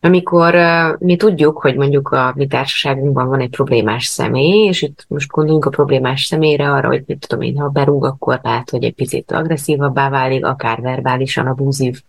[0.01, 5.05] Amikor uh, mi tudjuk, hogy mondjuk a mi társaságunkban van egy problémás személy, és itt
[5.07, 8.83] most gondolunk a problémás személyre arra, hogy mit tudom én, ha berúg, akkor lehet, hogy
[8.83, 12.01] egy picit agresszívabbá válik, akár verbálisan abúzív,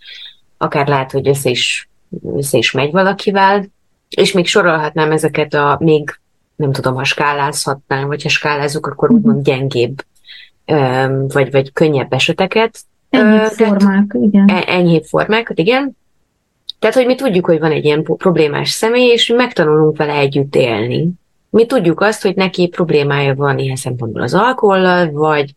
[0.57, 1.89] akár lehet, hogy össze is,
[2.37, 3.65] össze is megy valakivel,
[4.09, 6.19] és még sorolhatnám ezeket a még
[6.57, 10.05] nem tudom, ha skálázhatnám, vagy ha skálázunk, akkor úgymond gyengébb
[11.29, 12.79] vagy, vagy könnyebb eseteket.
[13.11, 14.49] Enyhébb formák, igen.
[14.49, 15.97] E, enyhébb formákat, igen.
[16.79, 20.55] Tehát, hogy mi tudjuk, hogy van egy ilyen problémás személy, és mi megtanulunk vele együtt
[20.55, 21.09] élni.
[21.51, 25.55] Mi tudjuk azt, hogy neki problémája van ilyen szempontból az alkohollal, vagy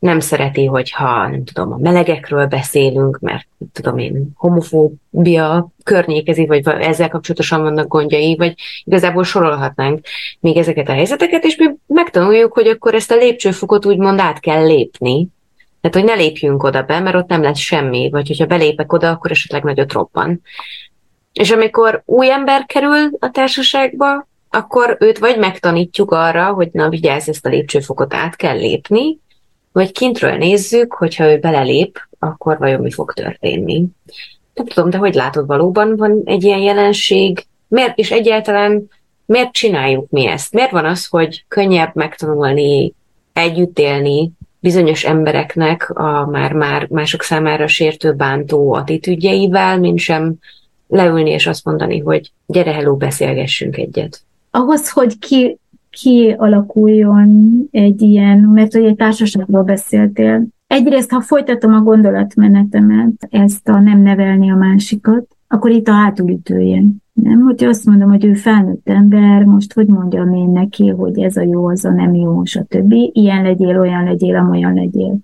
[0.00, 7.08] nem szereti, hogyha nem tudom, a melegekről beszélünk, mert tudom én, homofóbia környékezi, vagy ezzel
[7.08, 10.06] kapcsolatosan vannak gondjai, vagy igazából sorolhatnánk
[10.40, 14.66] még ezeket a helyzeteket, és mi megtanuljuk, hogy akkor ezt a lépcsőfokot úgymond át kell
[14.66, 15.28] lépni,
[15.80, 19.10] tehát, hogy ne lépjünk oda be, mert ott nem lesz semmi, vagy hogyha belépek oda,
[19.10, 20.40] akkor esetleg nagyot robban.
[21.32, 27.28] És amikor új ember kerül a társaságba, akkor őt vagy megtanítjuk arra, hogy na vigyázz,
[27.28, 29.18] ezt a lépcsőfokot át kell lépni,
[29.72, 33.86] vagy kintről nézzük, hogyha ő belelép, akkor vajon mi fog történni.
[34.54, 37.46] Nem tudom, de hogy látod, valóban van egy ilyen jelenség?
[37.68, 38.88] Miért, és egyáltalán
[39.24, 40.52] miért csináljuk mi ezt?
[40.52, 42.94] Miért van az, hogy könnyebb megtanulni,
[43.32, 50.34] együtt élni bizonyos embereknek a már-már mások számára sértő, bántó attitűdjeivel, mint sem
[50.88, 54.22] leülni és azt mondani, hogy gyere, hello, beszélgessünk egyet.
[54.50, 55.58] Ahhoz, hogy ki
[55.90, 60.46] kialakuljon egy ilyen, mert hogy egy társaságról beszéltél.
[60.66, 66.82] Egyrészt, ha folytatom a gondolatmenetemet, ezt a nem nevelni a másikat, akkor itt a hátulütője.
[67.12, 71.36] Nem, hogy azt mondom, hogy ő felnőtt ember, most hogy mondjam én neki, hogy ez
[71.36, 72.92] a jó, az a nem jó, stb.
[73.12, 75.18] Ilyen legyél, olyan legyél, amolyan legyél.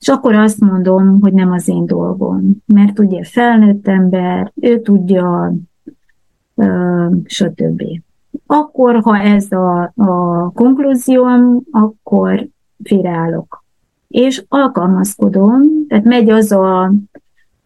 [0.00, 2.62] És akkor azt mondom, hogy nem az én dolgom.
[2.66, 5.54] Mert ugye felnőtt ember, ő tudja,
[7.24, 7.82] stb.
[8.46, 12.48] Akkor, ha ez a, a konklúzióm, akkor
[12.82, 13.64] félreállok.
[14.08, 16.92] És alkalmazkodom, tehát megy az a,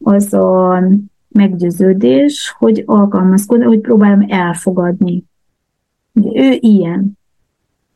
[0.02, 0.82] az a
[1.28, 5.24] meggyőződés, hogy alkalmazkodom, hogy próbálom elfogadni.
[6.12, 7.18] De ő ilyen.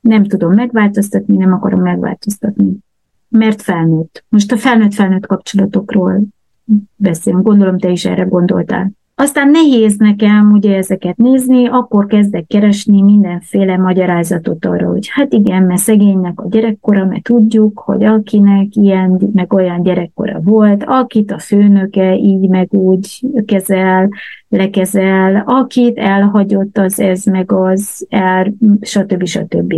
[0.01, 2.77] Nem tudom megváltoztatni, nem akarom megváltoztatni.
[3.29, 4.25] Mert felnőtt.
[4.29, 6.23] Most a felnőtt-felnőtt kapcsolatokról
[6.97, 7.45] beszélünk.
[7.45, 8.91] Gondolom, te is erre gondoltál.
[9.21, 15.62] Aztán nehéz nekem ugye ezeket nézni, akkor kezdek keresni mindenféle magyarázatot arra, hogy hát igen,
[15.62, 21.39] mert szegénynek a gyerekkora, mert tudjuk, hogy akinek ilyen meg olyan gyerekkora volt, akit a
[21.39, 24.09] főnöke így meg úgy kezel,
[24.49, 29.27] lekezel, akit elhagyott az ez meg az, el, stb.
[29.27, 29.75] stb.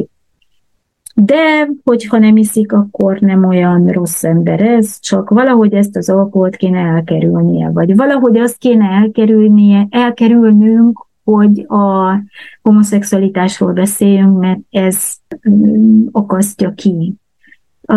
[1.14, 6.56] De, hogyha nem iszik, akkor nem olyan rossz ember ez, csak valahogy ezt az alkoholt
[6.56, 12.14] kéne elkerülnie, vagy valahogy azt kéne elkerülnie, elkerülnünk, hogy a
[12.62, 15.14] homoszexualitásról beszéljünk, mert ez
[15.50, 17.14] mm, akasztja ki.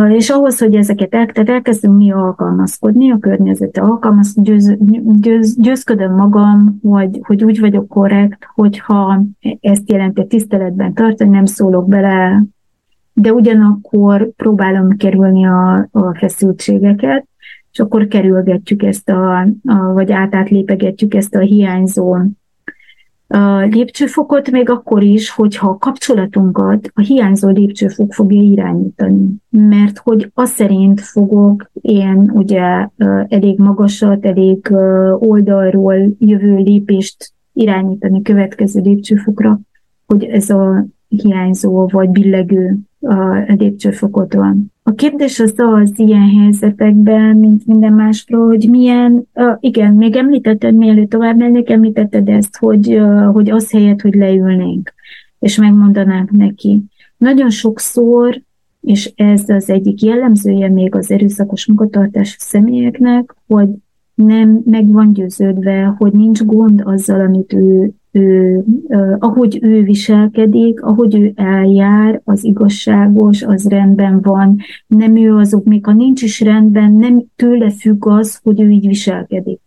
[0.09, 4.75] És ahhoz, hogy ezeket el, tehát elkezdünk mi alkalmazkodni, a környezete alkalmaz, győz,
[5.21, 9.21] győz, győzködöm magam, hogy, hogy úgy vagyok korrekt, hogyha
[9.61, 12.43] ezt jelenti tiszteletben tartani, nem szólok bele
[13.17, 17.27] de ugyanakkor próbálom kerülni a, a feszültségeket,
[17.71, 22.17] és akkor kerülgetjük ezt a, a vagy átátlépegetjük ezt a hiányzó
[23.27, 29.35] a lépcsőfokot még akkor is, hogyha a kapcsolatunkat a hiányzó lépcsőfok fogja irányítani.
[29.49, 32.87] Mert hogy az szerint fogok én ugye
[33.27, 34.67] elég magasat, elég
[35.19, 39.59] oldalról jövő lépést irányítani következő lépcsőfokra,
[40.05, 44.73] hogy ez a hiányzó vagy billegő a lépcsőfokot van.
[44.83, 50.75] A kérdés az az ilyen helyzetekben, mint minden másról, hogy milyen, uh, igen, még említetted,
[50.75, 54.93] mielőtt tovább mennék, említetted ezt, hogy, uh, hogy az helyett, hogy leülnénk,
[55.39, 56.83] és megmondanánk neki.
[57.17, 58.41] Nagyon sokszor,
[58.81, 63.69] és ez az egyik jellemzője még az erőszakos munkatartás személyeknek, hogy
[64.13, 68.63] nem meg van győződve, hogy nincs gond azzal, amit ő ő,
[69.19, 74.57] ahogy ő viselkedik, ahogy ő eljár, az igazságos, az rendben van,
[74.87, 78.87] nem ő azok, még ha nincs is rendben, nem tőle függ az, hogy ő így
[78.87, 79.59] viselkedik.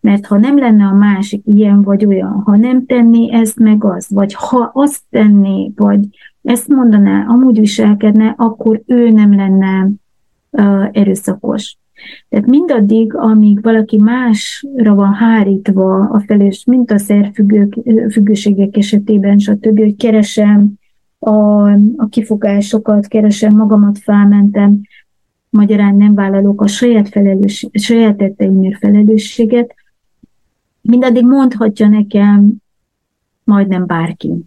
[0.00, 4.06] Mert ha nem lenne a másik ilyen vagy olyan, ha nem tenné ezt meg az,
[4.10, 6.00] vagy ha azt tenné, vagy
[6.42, 9.90] ezt mondaná, amúgy viselkedne, akkor ő nem lenne
[10.50, 11.78] uh, erőszakos.
[12.28, 19.96] Tehát mindaddig, amíg valaki másra van hárítva a felés, mint a szerfüggőségek esetében, stb., hogy
[19.96, 20.72] keresem
[21.18, 24.80] a, a kifogásokat, keresem magamat, felmentem,
[25.50, 29.74] magyarán nem vállalok a saját, felelős, saját tetteimért felelősséget,
[30.80, 32.54] mindaddig mondhatja nekem
[33.44, 34.44] majdnem bárki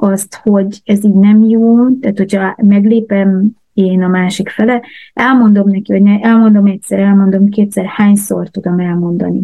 [0.00, 4.82] azt, hogy ez így nem jó, tehát hogyha meglépem én a másik fele,
[5.14, 9.42] elmondom neki, hogy ne, elmondom egyszer, elmondom kétszer, hányszor tudom elmondani.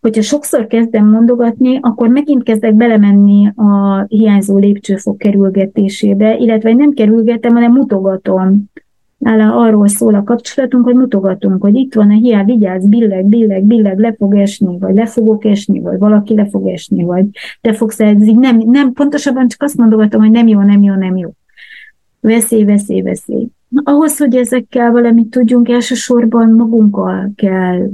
[0.00, 7.52] Hogyha sokszor kezdem mondogatni, akkor megint kezdek belemenni a hiányzó lépcsőfok kerülgetésébe, illetve nem kerülgetem,
[7.52, 8.64] hanem mutogatom.
[9.18, 13.62] Nála arról szól a kapcsolatunk, hogy mutogatunk, hogy itt van a hiány, vigyázz, billeg, billeg,
[13.62, 17.26] billeg, le fog esni, vagy le fogok esni, vagy valaki le fog esni, vagy
[17.60, 21.16] te fogsz így nem, nem, pontosabban csak azt mondogatom, hogy nem jó, nem jó, nem
[21.16, 21.30] jó.
[22.20, 23.48] Veszély, veszély, veszély.
[23.82, 27.88] Ahhoz, hogy ezekkel valamit tudjunk, elsősorban magunkkal kell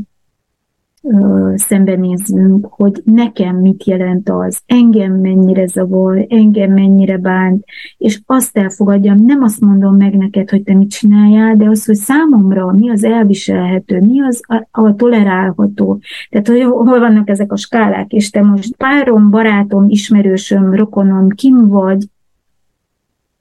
[1.02, 7.64] ö, szembenéznünk, hogy nekem mit jelent az, engem mennyire zavar, engem mennyire bánt,
[7.98, 11.94] és azt elfogadjam, nem azt mondom meg neked, hogy te mit csináljál, de az, hogy
[11.94, 16.00] számomra mi az elviselhető, mi az a, a tolerálható.
[16.30, 21.68] Tehát, hogy hol vannak ezek a skálák, és te most párom, barátom, ismerősöm, rokonom, kim
[21.68, 22.06] vagy,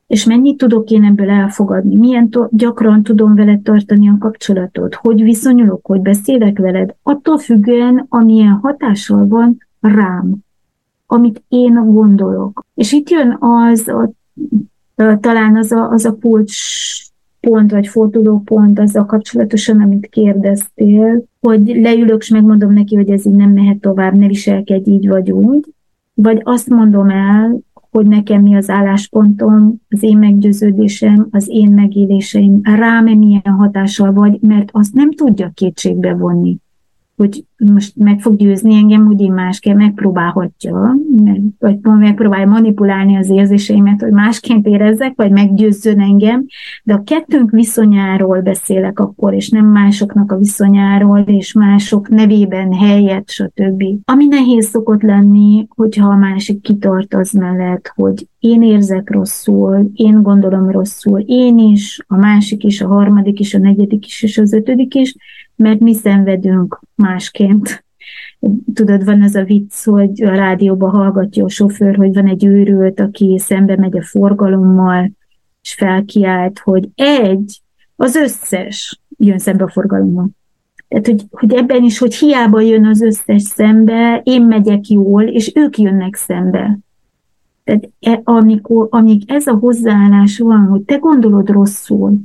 [0.10, 5.24] és mennyit tudok én ebből elfogadni, milyen to- gyakran tudom veled tartani a kapcsolatot, hogy
[5.24, 10.36] viszonyulok, hogy beszélek veled, attól függően, amilyen hatással van rám,
[11.06, 12.66] amit én gondolok.
[12.74, 14.12] És itt jön az, a,
[15.20, 16.58] talán az a, az a kulcs
[17.40, 23.36] pont, vagy fordulópont azzal kapcsolatosan, amit kérdeztél, hogy leülök, és megmondom neki, hogy ez így
[23.36, 25.74] nem mehet tovább, ne viselkedj így vagy úgy,
[26.14, 27.60] vagy azt mondom el,
[27.92, 34.42] hogy nekem mi az álláspontom, az én meggyőződésem, az én megéléseim, rám milyen hatással vagy,
[34.42, 36.58] mert azt nem tudja kétségbe vonni
[37.20, 40.96] hogy most meg fog győzni engem, hogy én másként megpróbálhatja,
[41.60, 46.46] vagy megpróbálja manipulálni az érzéseimet, hogy másként érezzek, vagy meggyőzzön engem,
[46.84, 53.30] de a kettőnk viszonyáról beszélek akkor, és nem másoknak a viszonyáról, és mások nevében, helyet,
[53.30, 53.84] stb.
[54.06, 60.22] Ami nehéz szokott lenni, hogyha a másik kitart az mellett, hogy én érzek rosszul, én
[60.22, 64.54] gondolom rosszul, én is, a másik is, a harmadik is, a negyedik is, és az
[64.54, 65.16] ötödik is,
[65.60, 67.86] mert mi szenvedünk másként.
[68.74, 73.00] Tudod, van ez a vicc, hogy a rádióban hallgatja a sofőr, hogy van egy őrült,
[73.00, 75.12] aki szembe megy a forgalommal,
[75.62, 77.62] és felkiált, hogy egy,
[77.96, 80.30] az összes jön szembe a forgalommal.
[80.88, 85.52] Tehát, hogy, hogy ebben is, hogy hiába jön az összes szembe, én megyek jól, és
[85.56, 86.80] ők jönnek szembe.
[87.64, 92.20] Tehát e, amikor, amíg ez a hozzáállás van, hogy te gondolod rosszul,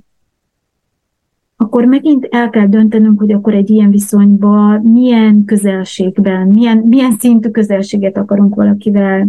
[1.57, 7.50] akkor megint el kell döntenünk, hogy akkor egy ilyen viszonyban milyen közelségben, milyen, milyen szintű
[7.50, 9.28] közelséget akarunk valakivel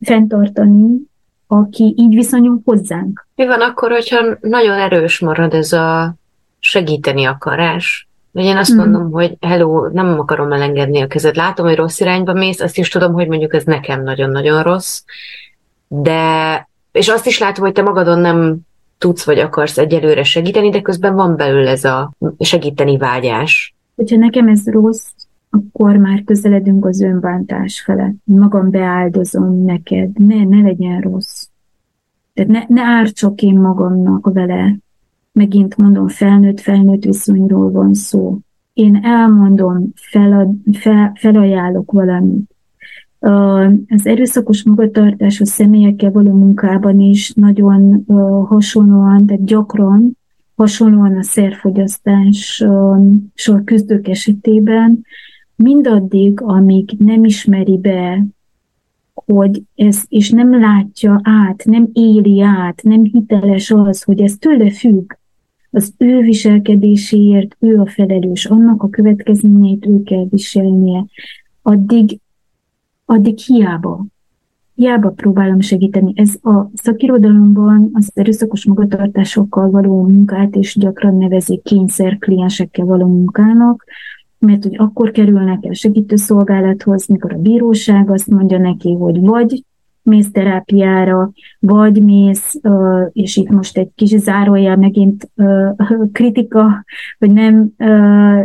[0.00, 1.00] fenntartani,
[1.46, 3.26] aki így viszonyul hozzánk.
[3.34, 6.14] Mi van akkor, hogyha nagyon erős marad ez a
[6.58, 8.08] segíteni akarás?
[8.30, 8.76] Vagy én azt mm.
[8.76, 11.36] mondom, hogy hello, nem akarom elengedni a kezed.
[11.36, 15.02] Látom, hogy rossz irányba mész, azt is tudom, hogy mondjuk ez nekem nagyon-nagyon rossz,
[15.88, 18.58] de és azt is látom, hogy te magadon nem
[18.98, 23.74] tudsz vagy akarsz egyelőre segíteni, de közben van belül ez a segíteni vágyás.
[23.96, 25.08] Hogyha nekem ez rossz,
[25.50, 28.14] akkor már közeledünk az önbántás felett.
[28.24, 31.46] Magam beáldozom neked, ne, ne legyen rossz.
[32.34, 34.76] Tehát ne, ne ártsok én magamnak vele.
[35.32, 38.38] Megint mondom, felnőtt-felnőtt viszonyról van szó.
[38.72, 42.53] Én elmondom, felad, fel, felajánlok valamit.
[43.88, 48.04] Az erőszakos magatartású személyekkel való munkában is nagyon
[48.48, 50.16] hasonlóan, tehát gyakran
[50.56, 55.04] hasonlóan a szerfogyasztással küzdők esetében,
[55.56, 58.24] mindaddig, amíg nem ismeri be,
[59.14, 64.70] hogy ez, és nem látja át, nem éli át, nem hiteles az, hogy ez tőle
[64.70, 65.12] függ,
[65.70, 71.04] az ő viselkedéséért ő a felelős, annak a következményeit ő kell viselnie,
[71.62, 72.18] addig,
[73.04, 74.04] addig hiába.
[74.74, 76.12] Hiába próbálom segíteni.
[76.16, 83.84] Ez a szakirodalomban az erőszakos magatartásokkal való munkát is gyakran nevezik kényszer kliensekkel való munkának,
[84.38, 89.64] mert hogy akkor kerülnek el segítőszolgálathoz, mikor a bíróság azt mondja neki, hogy vagy
[90.02, 92.60] mész terápiára, vagy mész,
[93.12, 95.30] és itt most egy kis zárójel megint
[96.12, 96.84] kritika,
[97.18, 97.72] hogy nem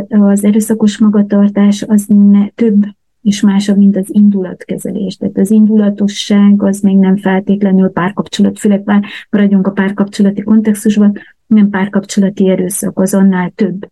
[0.08, 2.84] az erőszakos magatartás az ne, több
[3.22, 5.16] és másabb, mint az indulatkezelés.
[5.16, 11.70] Tehát az indulatosság az még nem feltétlenül párkapcsolat, főleg már maradjunk a párkapcsolati kontextusban, nem
[11.70, 13.88] párkapcsolati erőszak, az annál több.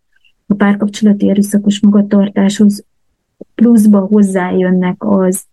[0.47, 2.85] A párkapcsolati erőszakos magatartáshoz
[3.55, 5.45] pluszba hozzájönnek az,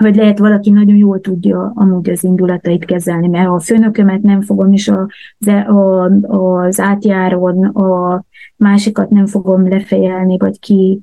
[0.00, 4.72] hogy lehet valaki nagyon jól tudja amúgy az indulatait kezelni, mert a főnökömet nem fogom,
[4.72, 5.08] és a,
[5.50, 8.24] a, az átjáron a
[8.56, 11.00] másikat nem fogom lefejelni, vagy ki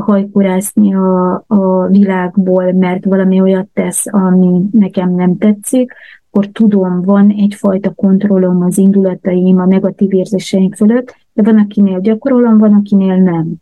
[0.00, 5.92] hajkurászni a, a világból, mert valami olyat tesz, ami nekem nem tetszik,
[6.30, 12.58] akkor tudom, van egyfajta kontrollom az indulataim, a negatív érzéseim fölött, de van, akinél gyakorolom,
[12.58, 13.54] van, akinél nem.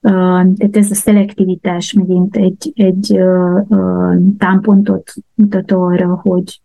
[0.00, 3.18] Tehát ez a szelektivitás megint egy, egy
[4.38, 6.60] támpontot mutat arra, hogy,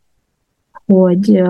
[0.85, 1.43] hogy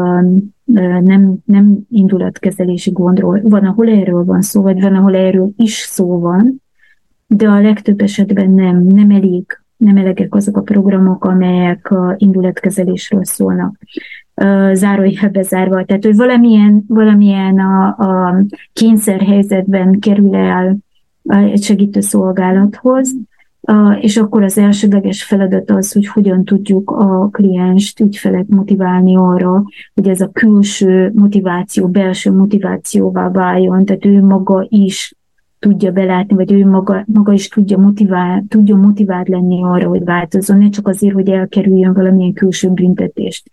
[1.04, 3.40] nem, nem indulatkezelési gondról.
[3.44, 6.62] Van, ahol erről van szó, vagy van, ahol erről is szó van,
[7.28, 9.44] de a legtöbb esetben nem, nem elég,
[9.78, 13.78] nem elegek azok a programok, amelyek indulatkezelésről szólnak.
[14.74, 15.86] Zárójelbe zárva.
[15.86, 20.78] Tehát, hogy valamilyen, valamilyen a, a kényszerhelyzetben kerül el
[21.24, 23.16] egy segítő szolgálathoz,
[24.00, 29.64] és akkor az elsődleges feladat az, hogy hogyan tudjuk a klienst, ügyfelet motiválni arra,
[29.94, 35.16] hogy ez a külső motiváció, belső motivációvá váljon, tehát ő maga is
[35.60, 40.58] tudja belátni, vagy ő maga, maga is tudja motivál, tudja motivált lenni arra, hogy változzon,
[40.58, 43.50] ne csak azért, hogy elkerüljön valamilyen külső büntetést.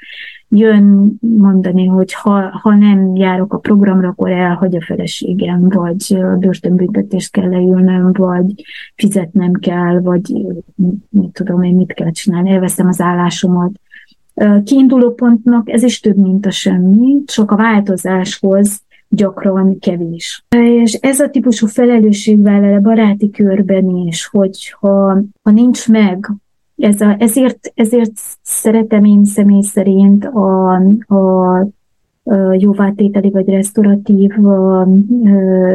[0.48, 7.32] Jön mondani, hogy ha, ha nem járok a programra, akkor elhagy a feleségem, vagy börtönbüntetést
[7.32, 8.54] kell leülnöm, vagy
[8.94, 10.46] fizetnem kell, vagy
[11.08, 13.70] mit tudom én, mit kell csinálni, elveszem az állásomat.
[14.64, 18.83] Kiinduló pontnak ez is több, mint a semmi, csak a változáshoz
[19.14, 20.44] gyakran kevés.
[20.56, 26.30] És ez a típusú felelősségvállal a baráti körben is, hogy ha, ha nincs meg,
[26.76, 28.12] ez a, ezért, ezért
[28.42, 30.74] szeretem én személy szerint a,
[31.06, 31.66] a
[32.58, 34.30] jóvátételi vagy restauratív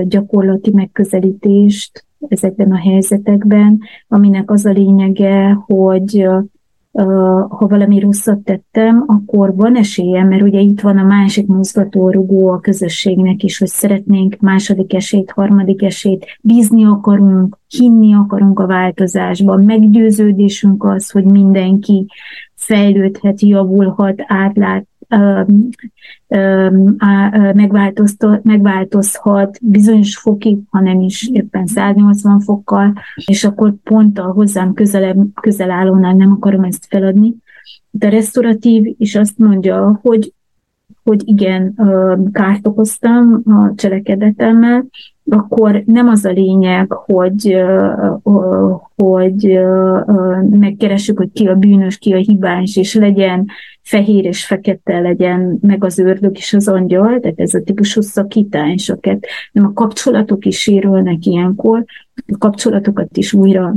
[0.04, 6.28] gyakorlati megközelítést ezekben a helyzetekben, aminek az a lényege, hogy
[6.92, 12.60] ha valami rosszat tettem, akkor van esélyem, mert ugye itt van a másik mozgatórugó a
[12.60, 20.84] közösségnek is, hogy szeretnénk második esélyt, harmadik esélyt, bízni akarunk, hinni akarunk a változásban, meggyőződésünk
[20.84, 22.06] az, hogy mindenki
[22.56, 24.88] fejlődhet, javulhat, átlát,
[28.44, 32.94] megváltozhat bizonyos fokig, ha nem is éppen 180 fokkal,
[33.26, 37.36] és akkor pont a hozzám közelebb, közel állónál nem akarom ezt feladni.
[37.90, 40.34] De restauratív is azt mondja, hogy
[41.04, 41.74] hogy igen,
[42.32, 44.86] kárt okoztam a cselekedetemmel,
[45.30, 47.64] akkor nem az a lényeg, hogy,
[48.96, 49.60] hogy
[50.50, 53.48] megkeressük, hogy ki a bűnös, ki a hibás, és legyen
[53.90, 58.92] fehér és fekete legyen, meg az ördög és az angyal, tehát ez a típusú szakítás,
[59.52, 61.86] nem a kapcsolatok is sérülnek ilyenkor,
[62.28, 63.76] a kapcsolatokat is újra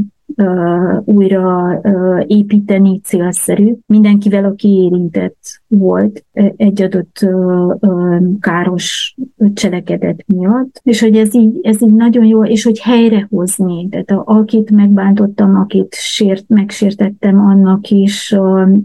[1.04, 1.80] újra
[2.26, 3.74] építeni célszerű.
[3.86, 6.24] Mindenkivel, aki érintett volt
[6.56, 7.26] egy adott
[8.40, 9.16] káros
[9.54, 14.22] cselekedet miatt, és hogy ez így, ez így nagyon jó, és hogy helyrehozni, tehát a,
[14.26, 18.36] akit megbántottam, akit sért, megsértettem, annak is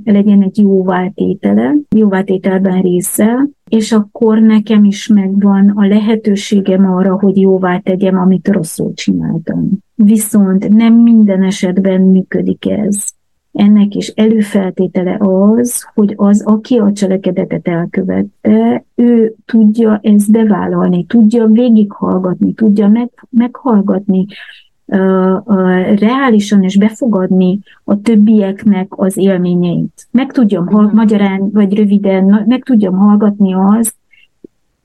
[0.04, 7.78] legyen egy jóváltétele, jóváltételben része, és akkor nekem is megvan a lehetőségem arra, hogy jóvá
[7.78, 9.70] tegyem, amit rosszul csináltam.
[9.96, 13.06] Viszont nem minden esetben működik ez.
[13.52, 21.46] Ennek is előfeltétele az, hogy az, aki a cselekedetet elkövette, ő tudja ezt bevállalni, tudja
[21.46, 24.26] végighallgatni, tudja meg, meghallgatni
[25.96, 30.08] reálisan és befogadni a többieknek az élményeit.
[30.12, 30.94] Meg tudjam uh-huh.
[30.94, 33.96] magyarán, vagy röviden, meg tudjam hallgatni azt,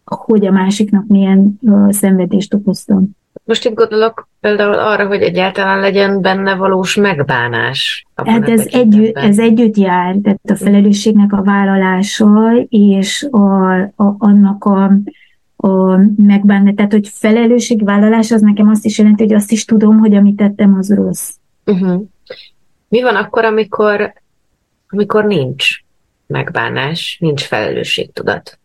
[0.05, 3.11] hogy a másiknak milyen szenvedést okoztam.
[3.45, 8.07] Most itt gondolok például arra, hogy egyáltalán legyen benne valós megbánás.
[8.15, 14.65] Hát ez együtt, ez együtt jár, tehát a felelősségnek a vállalása és a, a, annak
[14.65, 14.93] a,
[15.63, 16.75] a megbánni.
[16.75, 20.75] Tehát, hogy felelősségvállalás az nekem azt is jelenti, hogy azt is tudom, hogy amit tettem,
[20.75, 21.31] az rossz.
[21.67, 22.03] Uh-huh.
[22.89, 24.13] Mi van akkor, amikor,
[24.89, 25.67] amikor nincs
[26.27, 28.59] megbánás, nincs felelősségtudat?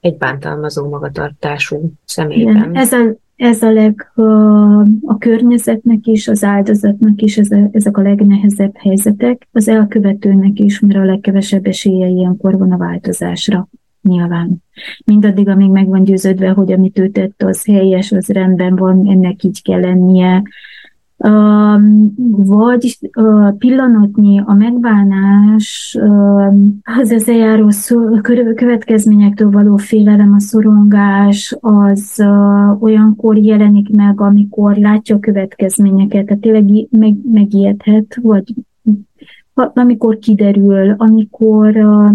[0.00, 2.56] Egy bántalmazó magatartású személyben.
[2.56, 4.22] Igen, ez a, ez a leg, a,
[5.02, 10.80] a környezetnek is, az áldozatnak is ez a, ezek a legnehezebb helyzetek, az elkövetőnek is,
[10.80, 13.68] mert a legkevesebb esélye ilyenkor van a változásra
[14.08, 14.62] nyilván.
[15.04, 19.42] Mindaddig, amíg meg van győződve, hogy amit ő tett, az helyes, az rendben van, ennek
[19.42, 20.42] így kell lennie.
[22.36, 22.98] Vagy
[23.58, 26.54] pillanatnyi a megbánás, uh,
[27.00, 27.68] az ezzel járó
[28.54, 32.24] következményektől való félelem, a szorongás, az
[32.78, 38.54] olyankor jelenik meg, amikor látja a következményeket, tehát tényleg meg, megijedhet, vagy
[39.54, 42.12] amikor kiderül, amikor uh,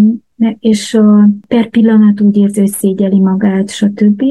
[0.58, 1.00] és
[1.48, 4.22] per pillanat úgy érzi, hogy szégyeli magát, stb.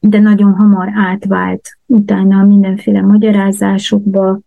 [0.00, 4.40] De nagyon hamar átvált utána mindenféle magyarázásokba,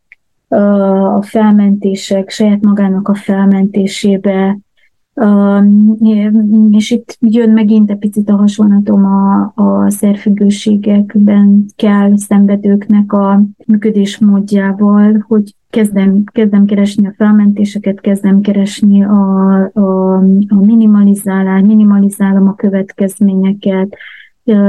[0.47, 4.57] a felmentések, saját magának a felmentésébe,
[6.71, 15.25] és itt jön megint egy picit a hasonlatom a, a szerfüggőségekben kell szenvedőknek a működésmódjával,
[15.27, 20.15] hogy kezdem, kezdem keresni a felmentéseket, kezdem keresni a, a,
[20.47, 23.97] a minimalizálás, minimalizálom a következményeket,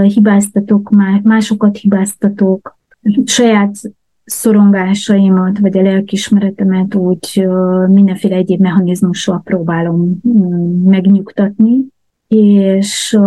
[0.02, 0.90] hibáztatok,
[1.22, 2.78] másokat hibáztatok,
[3.24, 3.76] saját
[4.24, 7.46] szorongásaimat, vagy a lelkismeretemet úgy
[7.88, 11.86] mindenféle egyéb mechanizmussal próbálom mm, megnyugtatni,
[12.28, 13.18] és,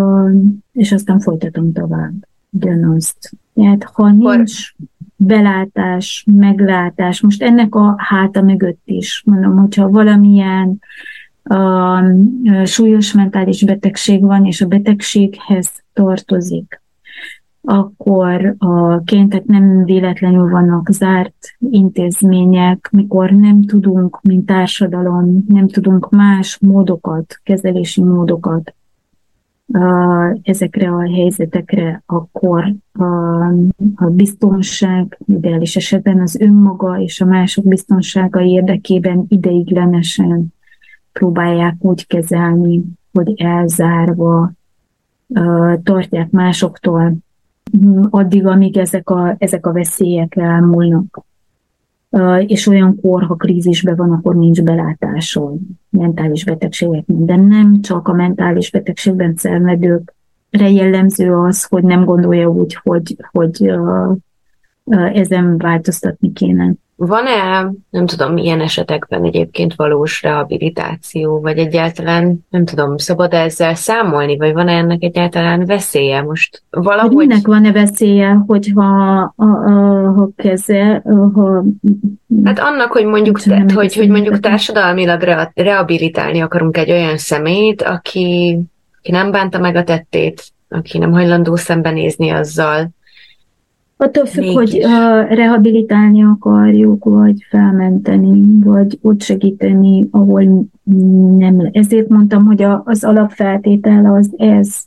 [0.72, 2.14] és aztán folytatom tovább
[2.50, 3.32] ugyanazt.
[3.54, 4.74] Tehát ha nincs
[5.26, 10.80] belátás, meglátás, most ennek a háta mögött is, mondom, hogyha valamilyen
[11.44, 16.82] uh, súlyos mentális betegség van, és a betegséghez tartozik,
[17.62, 26.10] akkor a kéntek nem véletlenül vannak zárt intézmények, mikor nem tudunk, mint társadalom, nem tudunk
[26.10, 28.76] más módokat, kezelési módokat
[30.42, 32.74] ezekre a helyzetekre, akkor
[33.96, 40.54] a, biztonság, ideális esetben az önmaga és a mások biztonsága érdekében ideiglenesen
[41.12, 44.52] próbálják úgy kezelni, hogy elzárva
[45.84, 47.14] tartják másoktól
[48.10, 51.24] addig, amíg ezek a, ezek a veszélyek elmúlnak.
[52.46, 55.60] És olyankor, ha krízisben van, akkor nincs belátáson
[55.90, 57.18] mentális betegségeknek.
[57.18, 63.72] De nem csak a mentális betegségben szenvedőkre jellemző az, hogy nem gondolja úgy, hogy, hogy
[65.14, 66.74] ezen változtatni kéne.
[67.08, 74.38] Van-e, nem tudom, milyen esetekben egyébként valós rehabilitáció, vagy egyáltalán, nem tudom, szabad ezzel számolni,
[74.38, 77.14] vagy van-e ennek egyáltalán veszélye most valahogy?
[77.14, 78.84] Hogy minek van-e veszélye, hogyha
[79.36, 79.50] a, a,
[80.12, 81.02] ha keze,
[81.34, 81.64] ha...
[82.44, 87.82] Hát annak, hogy mondjuk, te, hogy, hogy mondjuk társadalmilag re, rehabilitálni akarunk egy olyan szemét,
[87.82, 88.60] aki,
[88.98, 92.90] aki nem bánta meg a tettét, aki nem hajlandó szembenézni azzal,
[94.04, 94.56] Attól függ, Mégis.
[94.56, 100.68] hogy uh, rehabilitálni akarjuk, vagy felmenteni, vagy ott segíteni, ahol
[101.38, 101.70] nem.
[101.72, 104.80] Ezért mondtam, hogy a, az alapfeltétel az ez.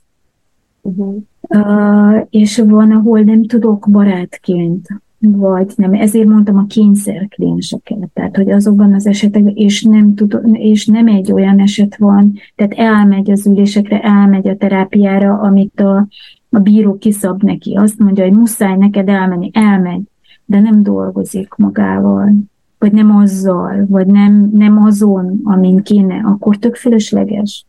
[0.80, 1.14] Uh-huh.
[1.48, 4.88] Uh, és van, ahol nem tudok barátként,
[5.18, 5.92] vagy nem.
[5.92, 11.06] Ezért mondtam a kényszer klienseket, tehát hogy azokban az esetekben, és nem, tud, és nem
[11.06, 16.06] egy olyan eset van, tehát elmegy az ülésekre, elmegy a terápiára, amit a
[16.54, 20.02] a bíró kiszab neki, azt mondja, hogy muszáj neked elmenni, elmegy,
[20.44, 22.32] de nem dolgozik magával,
[22.78, 27.66] vagy nem azzal, vagy nem, nem azon, amin kéne, akkor tök fölösleges.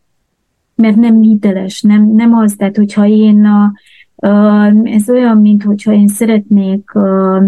[0.74, 3.72] Mert nem hiteles, nem, nem az, tehát hogyha én a,
[4.84, 7.44] ez olyan, mint hogyha én szeretnék a, a,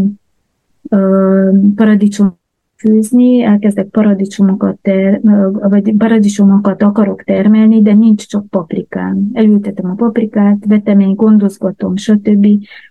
[1.75, 2.38] paradicsom
[2.79, 5.21] főzni, elkezdek paradicsomokat, ter,
[5.53, 9.31] vagy paradicsomokat akarok termelni, de nincs csak paprikám.
[9.33, 12.47] Elültetem a paprikát, vetemény, gondozgatom, stb.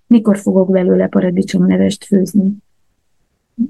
[0.08, 1.10] Mikor fogok belőle
[1.52, 2.52] nevest főzni?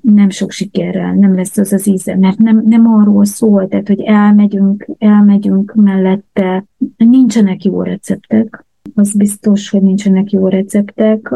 [0.02, 4.02] Nem sok sikerrel, nem lesz az az íze, mert nem, nem arról szól, tehát, hogy
[4.02, 6.66] elmegyünk, elmegyünk mellette,
[6.98, 8.66] nincsenek jó receptek,
[8.96, 11.34] az biztos, hogy nincsenek jó receptek,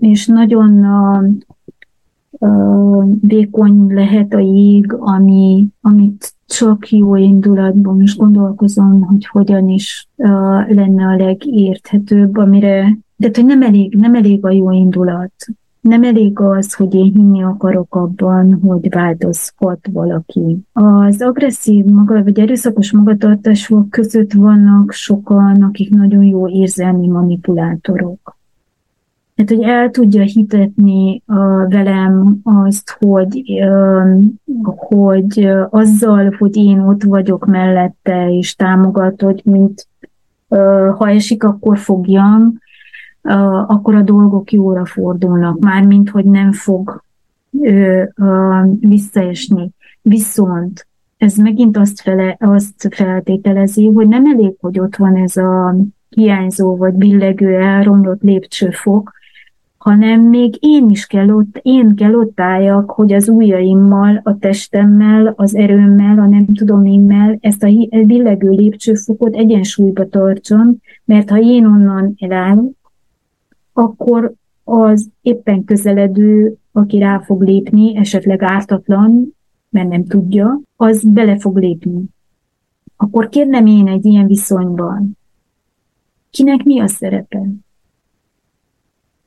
[0.00, 0.84] és nagyon
[3.20, 10.08] vékony lehet a jég, ami, amit csak jó indulatban is gondolkozom, hogy hogyan is
[10.68, 15.32] lenne a legérthetőbb, amire, de hogy nem elég, nem elég a jó indulat.
[15.80, 20.58] Nem elég az, hogy én hinni akarok abban, hogy változhat valaki.
[20.72, 28.40] Az agresszív maga, vagy erőszakos magatartások között vannak sokan, akik nagyon jó érzelmi manipulátorok.
[29.42, 31.36] Hát, hogy el tudja hitetni uh,
[31.68, 34.22] velem azt, hogy, uh,
[34.76, 39.86] hogy uh, azzal, hogy én ott vagyok mellette, és támogat, hogy mint
[40.48, 42.60] uh, ha esik, akkor fogjam,
[43.66, 47.02] akkor a dolgok jóra fordulnak, mármint, hogy nem fog
[48.80, 49.70] visszaesni.
[50.00, 50.86] Viszont
[51.16, 55.76] ez megint azt, fele, azt feltételezi, hogy nem elég, hogy ott van ez a
[56.08, 59.20] hiányzó vagy billegő elromlott lépcsőfok,
[59.82, 65.32] hanem még én is kell ott, én kell ott álljak, hogy az ujjaimmal, a testemmel,
[65.36, 67.68] az erőmmel, a nem tudom énmel ezt a
[68.06, 72.74] billegő lépcsőfokot egyensúlyba tartsam, mert ha én onnan elállok,
[73.72, 74.32] akkor
[74.64, 79.34] az éppen közeledő, aki rá fog lépni, esetleg ártatlan,
[79.68, 82.04] mert nem tudja, az bele fog lépni.
[82.96, 85.18] Akkor kérnem én egy ilyen viszonyban,
[86.30, 87.42] kinek mi a szerepe?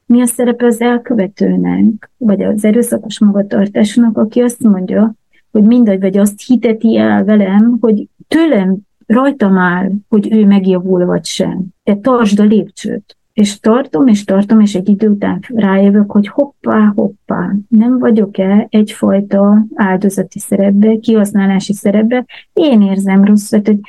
[0.06, 5.14] Mi a szerepe az elkövetőnek, vagy az erőszakos magatartásnak, aki azt mondja,
[5.52, 11.26] hogy mindegy, vagy azt hiteti el velem, hogy tőlem rajtam áll, hogy ő megjavul vagy
[11.26, 11.66] sem.
[11.84, 16.92] Te tartsd a lépcsőt és tartom, és tartom, és egy idő után rájövök, hogy hoppá,
[16.96, 23.80] hoppá, nem vagyok-e egyfajta áldozati szerepbe, kihasználási szerepbe, én érzem rosszat, hogy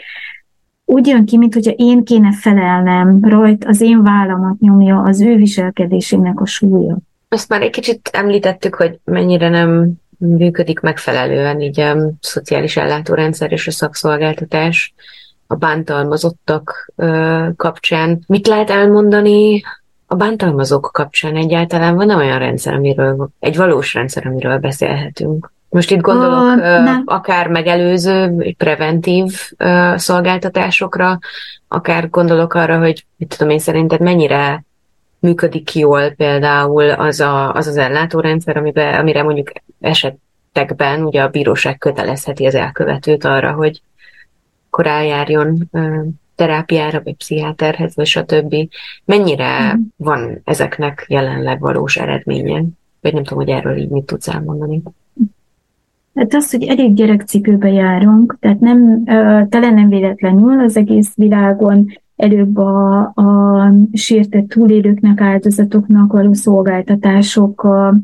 [0.89, 6.41] úgy jön ki, mintha én kéne felelnem, rajt az én vállamat nyomja az ő viselkedésének
[6.41, 6.97] a súlya.
[7.29, 13.67] Azt már egy kicsit említettük, hogy mennyire nem működik megfelelően így a szociális ellátórendszer és
[13.67, 14.95] a szakszolgáltatás
[15.47, 16.93] a bántalmazottak
[17.57, 18.25] kapcsán.
[18.27, 19.63] Mit lehet elmondani
[20.07, 21.95] a bántalmazók kapcsán egyáltalán?
[21.95, 25.53] Van olyan rendszer, amiről, egy valós rendszer, amiről beszélhetünk?
[25.77, 29.51] Most itt gondolok uh, akár megelőző, preventív
[29.95, 31.19] szolgáltatásokra,
[31.69, 34.65] akár gondolok arra, hogy mit tudom én szerinted mennyire
[35.19, 41.79] működik jól például az a, az, az ellátórendszer, amiben, amire mondjuk esetekben ugye a bíróság
[41.79, 43.83] kötelezheti az elkövetőt arra, hogy
[44.71, 45.71] akkor eljárjon
[46.35, 48.55] terápiára, vagy pszichiáterhez, vagy stb.
[49.05, 49.81] Mennyire mm.
[49.97, 52.63] van ezeknek jelenleg valós eredménye?
[53.01, 54.83] Vagy nem tudom, hogy erről így mit tudsz elmondani.
[56.17, 59.05] Hát az, hogy elég gyerekcipőbe járunk, tehát nem,
[59.49, 61.87] tele nem véletlenül az egész világon
[62.17, 67.95] előbb a, a sértett túlélőknek, áldozatoknak való szolgáltatások a,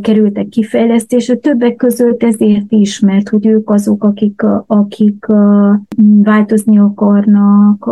[0.00, 5.26] kerültek kifejlesztésre, többek között ezért is, mert hogy ők azok, akik, akik
[6.22, 7.84] változni akarnak,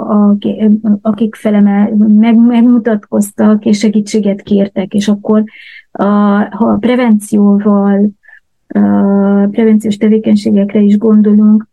[1.02, 5.44] akik felemel, meg, megmutatkoztak és segítséget kértek, és akkor
[6.50, 8.21] ha a prevencióval, a
[9.50, 11.70] prevenciós tevékenységekre is gondolunk,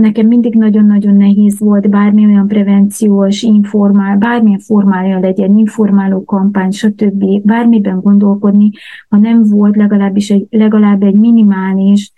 [0.00, 7.24] Nekem mindig nagyon-nagyon nehéz volt bármi olyan prevenciós, informál, bármilyen formája legyen, informáló kampány, stb.
[7.42, 8.70] bármiben gondolkodni,
[9.08, 12.12] ha nem volt legalábbis egy, legalább egy minimális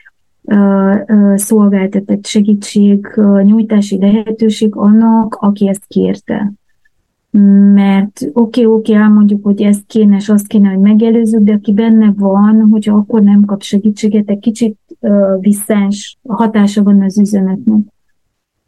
[1.34, 3.06] szolgáltatott segítség,
[3.42, 6.52] nyújtási lehetőség annak, aki ezt kérte
[7.30, 11.52] mert oké, okay, oké, okay, elmondjuk, hogy ezt kéne, és azt kéne, hogy megelőzzük, de
[11.52, 17.18] aki benne van, hogyha akkor nem kap segítséget, egy kicsit uh, visszás hatása van az
[17.18, 17.80] üzenetnek.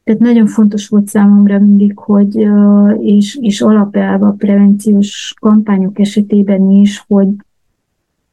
[0.05, 6.71] Tehát nagyon fontos volt számomra mindig, hogy, uh, és, és alapelve a prevenciós kampányok esetében
[6.71, 7.29] is, hogy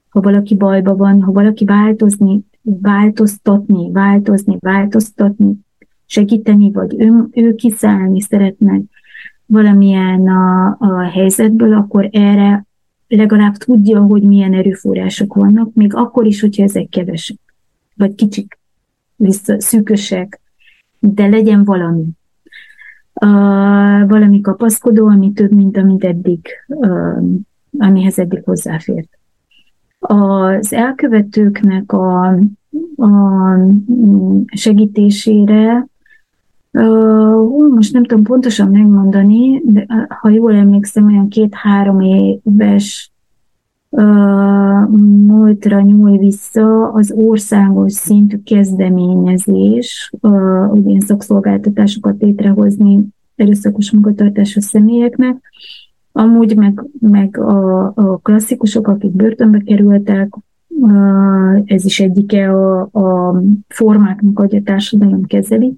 [0.10, 5.54] ha valaki bajba van, ha valaki változni, változtatni, változni, változtatni,
[6.06, 8.82] segíteni, vagy ő, ő kiszállni szeretne,
[9.48, 12.66] valamilyen a, a helyzetből, akkor erre
[13.08, 17.38] legalább tudja, hogy milyen erőforrások vannak, még akkor is, hogyha ezek kevesek,
[17.96, 18.60] vagy kicsik,
[19.16, 20.42] vissza, szűkösek,
[21.00, 22.06] de legyen valami.
[23.14, 27.24] Uh, valami kapaszkodó, ami több, mint amit eddig, uh,
[27.78, 29.10] amihez eddig hozzáfért.
[30.00, 32.28] Az elkövetőknek a,
[32.96, 33.58] a
[34.46, 35.88] segítésére
[36.72, 39.86] Uh, most nem tudom pontosan megmondani, de
[40.22, 43.12] ha jól emlékszem, olyan két-három éves
[43.90, 44.88] uh,
[45.28, 55.38] múltra nyúl vissza az országos szintű kezdeményezés, uh, ilyen szakszolgáltatásokat létrehozni erőszakos magatartású személyeknek,
[56.12, 60.34] amúgy meg, meg a, a klasszikusok, akik börtönbe kerültek,
[61.66, 65.74] ez is egyike a, a formáknak, hogy a társadalom kezeli.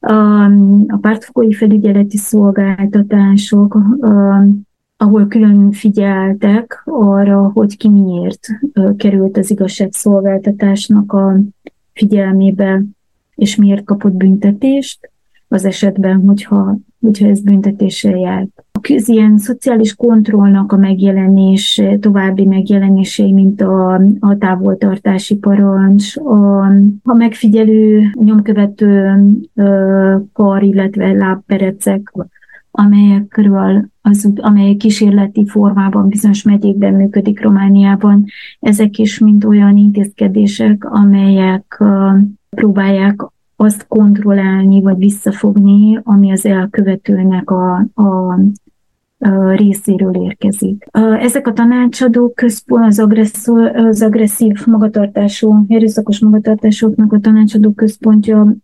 [0.00, 0.44] A,
[0.86, 3.78] a pártfogói felügyeleti szolgáltatások,
[4.96, 8.46] ahol külön figyeltek arra, hogy ki miért
[8.96, 11.40] került az igazságszolgáltatásnak a
[11.92, 12.82] figyelmébe,
[13.34, 15.10] és miért kapott büntetést,
[15.48, 18.64] az esetben, hogyha, hogyha ez büntetéssel járt.
[18.96, 26.64] Az ilyen szociális kontrollnak a megjelenés, további megjelenései, mint a, a távoltartási parancs, a,
[27.02, 29.14] a megfigyelő nyomkövető
[30.32, 32.12] kar, illetve lábperecek,
[32.70, 38.24] amelyekről az, amely kísérleti formában bizonyos megyékben működik Romániában,
[38.60, 41.82] ezek is mind olyan intézkedések, amelyek
[42.50, 43.22] próbálják
[43.60, 48.38] azt kontrollálni, vagy visszafogni, ami az elkövetőnek a, a,
[49.54, 50.86] részéről érkezik.
[51.20, 52.98] Ezek a tanácsadók központ az,
[53.74, 58.54] az agresszív magatartású, erőszakos magatartásoknak a tanácsadó központja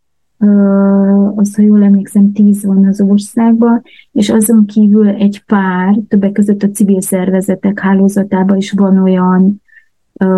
[1.35, 3.83] az, ha jól emlékszem, tíz van az országban,
[4.13, 9.63] és azon kívül egy pár, többek között a civil szervezetek hálózatában is van olyan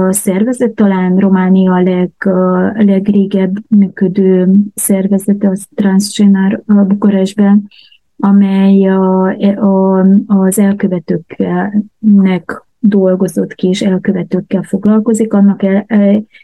[0.09, 2.11] szervezet, talán Románia a leg,
[2.75, 7.69] legrégebb működő szervezete, az Transgenar Bukarestben,
[8.19, 15.85] amely a, a, az elkövetőknek dolgozott ki, és elkövetőkkel foglalkozik, annak el,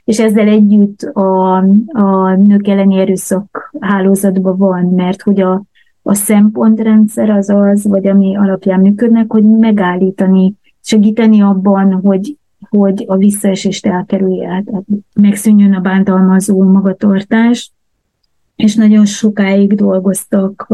[0.05, 1.57] és ezzel együtt a,
[1.87, 5.62] a nők elleni erőszak hálózatban van, mert hogy a,
[6.03, 12.37] a szempontrendszer az az, vagy ami alapján működnek, hogy megállítani, segíteni abban, hogy
[12.68, 14.84] hogy a visszaesést elkerülje, tehát
[15.14, 17.72] megszűnjön a bántalmazó magatartás,
[18.56, 20.66] és nagyon sokáig dolgoztak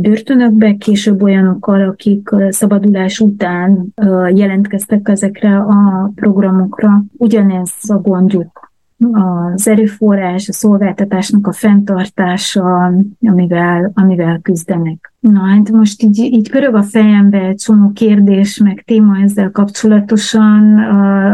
[0.00, 3.94] börtönökbe, később olyanokkal, akik szabadulás után
[4.34, 7.04] jelentkeztek ezekre a programokra.
[7.16, 8.71] Ugyanez a gondjuk
[9.12, 15.12] az erőforrás, a szolgáltatásnak a fenntartása, amivel, amivel küzdenek.
[15.20, 20.78] Na hát most így, így körög a fejembe egy csomó kérdés, meg téma ezzel kapcsolatosan,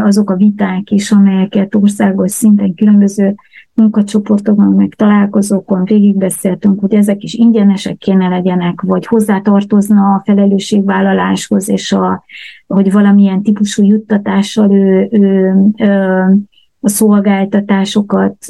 [0.03, 3.35] azok a viták is, amelyeket országos szinten különböző
[3.79, 11.91] munkacsoportokon, meg találkozókon végigbeszéltünk, hogy ezek is ingyenesek kéne legyenek, vagy hozzátartozna a felelősségvállaláshoz, és
[11.91, 12.23] a,
[12.67, 16.48] hogy valamilyen típusú juttatással ő, ő, ő
[16.79, 18.45] a szolgáltatásokat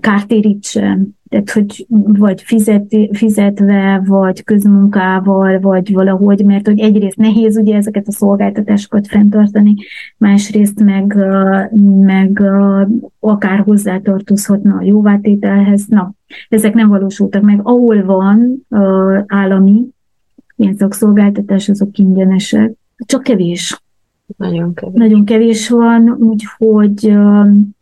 [0.00, 1.86] kártérítse, tehát hogy
[2.18, 9.06] vagy fizet, fizetve, vagy közmunkával, vagy valahogy, mert hogy egyrészt nehéz ugye ezeket a szolgáltatásokat
[9.06, 9.74] fenntartani,
[10.16, 11.16] másrészt meg,
[12.00, 12.42] meg
[13.20, 15.86] akár hozzátartozhatna a jóvátételhez.
[15.86, 16.12] Na,
[16.48, 17.60] ezek nem valósultak meg.
[17.62, 18.66] Ahol van
[19.26, 19.86] állami
[20.56, 23.82] ilyen szakszolgáltatás, azok ingyenesek, csak kevés
[24.36, 24.98] nagyon kevés.
[24.98, 27.16] Nagyon kevés van, úgyhogy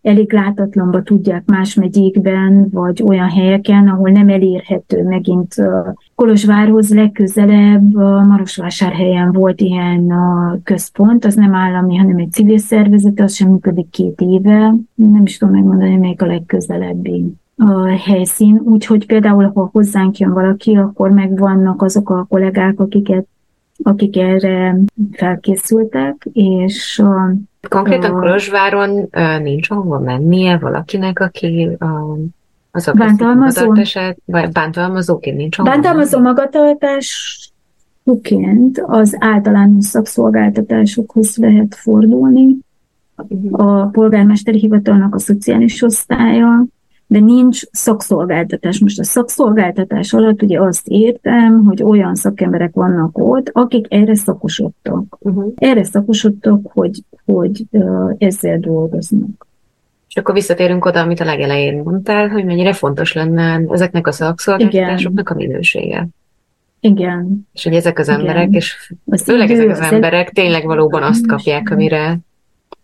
[0.03, 5.55] elég látatlanba tudják más megyékben, vagy olyan helyeken, ahol nem elérhető megint
[6.15, 7.95] Kolozsvárhoz legközelebb,
[8.27, 10.13] Marosvásárhelyen volt ilyen
[10.65, 15.39] központ, az nem állami, hanem egy civil szervezet, az sem működik két éve, nem is
[15.39, 21.83] tudom megmondani, melyik a legközelebbi a helyszín, úgyhogy például, ha hozzánk jön valaki, akkor megvannak
[21.83, 23.27] azok a kollégák, akiket
[23.83, 24.77] akik erre
[25.13, 27.35] felkészültek, és a,
[27.69, 29.09] Konkrétan a, Kolozsváron
[29.43, 32.17] nincs ahova mennie valakinek, aki a,
[32.71, 33.73] az bántalmazó,
[34.25, 42.57] vagy bántalmazóként nincs ahova Bántalmazó magatartásként az általános szakszolgáltatásokhoz lehet fordulni.
[43.17, 43.69] Uh-huh.
[43.69, 46.65] A polgármesteri hivatalnak a szociális osztálya,
[47.07, 48.79] de nincs szakszolgáltatás.
[48.79, 55.17] Most a szakszolgáltatás alatt ugye azt értem, hogy olyan szakemberek vannak ott, akik erre szakosodtak.
[55.21, 55.53] Uh-huh.
[55.57, 57.65] Erre szakosodtak, hogy, hogy
[58.19, 59.47] ezzel dolgoznak.
[60.09, 65.29] És akkor visszatérünk oda, amit a legelején mondtál, hogy mennyire fontos lenne ezeknek a szakszolgáltatásoknak
[65.29, 66.09] a minősége.
[66.81, 67.49] Igen.
[67.53, 68.53] És hogy ezek az emberek, Igen.
[68.53, 72.19] és az főleg idő, ezek az emberek tényleg valóban azt kapják, amire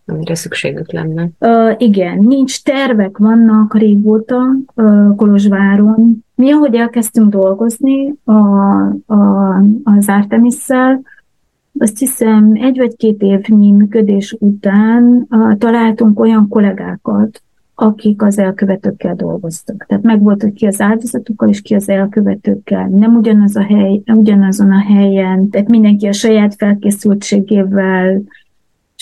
[0.07, 1.28] amire szükségük lenne?
[1.38, 4.40] Uh, igen, nincs tervek, vannak régóta
[4.74, 6.24] uh, Kolozsváron.
[6.34, 8.32] Mi, ahogy elkezdtünk dolgozni a,
[9.07, 11.00] a, az Artemis-szel,
[11.78, 17.42] azt hiszem egy vagy két évnyi működés után uh, találtunk olyan kollégákat,
[17.74, 19.84] akik az elkövetőkkel dolgoztak.
[19.88, 22.88] Tehát meg volt, hogy ki az áldozatokkal, és ki az elkövetőkkel.
[22.88, 28.22] Nem ugyanaz a hely, ugyanazon a helyen, tehát mindenki a saját felkészültségével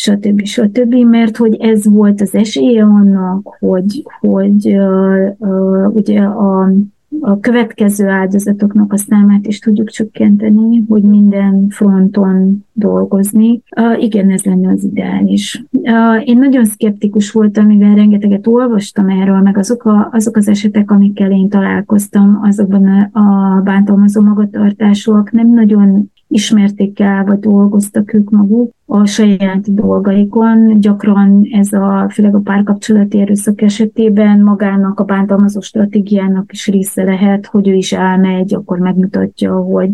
[0.00, 0.44] stb.
[0.44, 6.72] stb., mert hogy ez volt az esélye annak, hogy, hogy uh, uh, ugye a,
[7.20, 13.62] a következő áldozatoknak a számát is tudjuk csökkenteni, hogy minden fronton dolgozni.
[13.76, 15.64] Uh, igen, ez lenne az ideális.
[15.70, 20.90] Uh, én nagyon szkeptikus voltam, mivel rengeteget olvastam erről, meg azok, a, azok az esetek,
[20.90, 28.30] amikkel én találkoztam, azokban a, a bántalmazó magatartások nem nagyon ismerték el, vagy dolgoztak ők
[28.30, 30.80] maguk a saját dolgaikon.
[30.80, 37.46] Gyakran ez a, főleg a párkapcsolati erőszak esetében magának a bántalmazó stratégiának is része lehet,
[37.46, 39.90] hogy ő is elmegy, akkor megmutatja, hogy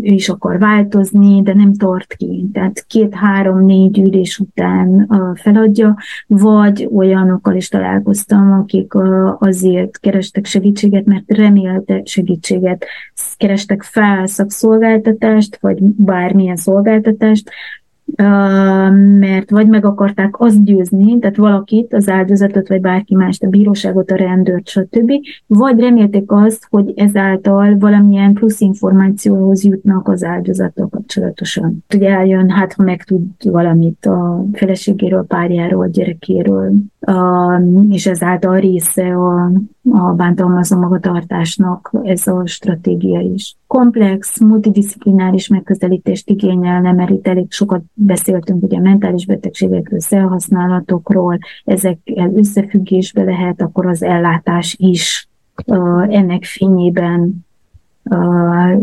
[0.00, 2.48] ő is akar változni, de nem tart ki.
[2.52, 8.92] Tehát két-három-négy ülés után feladja, vagy olyanokkal is találkoztam, akik
[9.38, 12.84] azért kerestek segítséget, mert remélte segítséget,
[13.36, 17.26] kerestek fel szakszolgáltatást, vagy bármilyen szolgáltatást,
[19.18, 24.10] mert vagy meg akarták azt győzni, tehát valakit, az áldozatot, vagy bárki mást, a bíróságot,
[24.10, 25.12] a rendőrt, stb.,
[25.46, 31.84] vagy remélték azt, hogy ezáltal valamilyen plusz információhoz jutnak az áldozatok kapcsolatosan.
[31.94, 36.72] Ugye eljön, hát ha megtud valamit a feleségéről, párjáról, gyerekéről,
[37.90, 39.50] és ezáltal része a,
[39.90, 43.56] a bántalmazó magatartásnak ez a stratégia is.
[43.66, 51.98] Komplex, multidisziplináris megközelítést igényel, nem merít elég sokat beszéltünk ugye mentális betegségekről, szelhasználatokról, ezek
[52.34, 55.28] összefüggésbe lehet, akkor az ellátás is
[56.08, 57.46] ennek fényében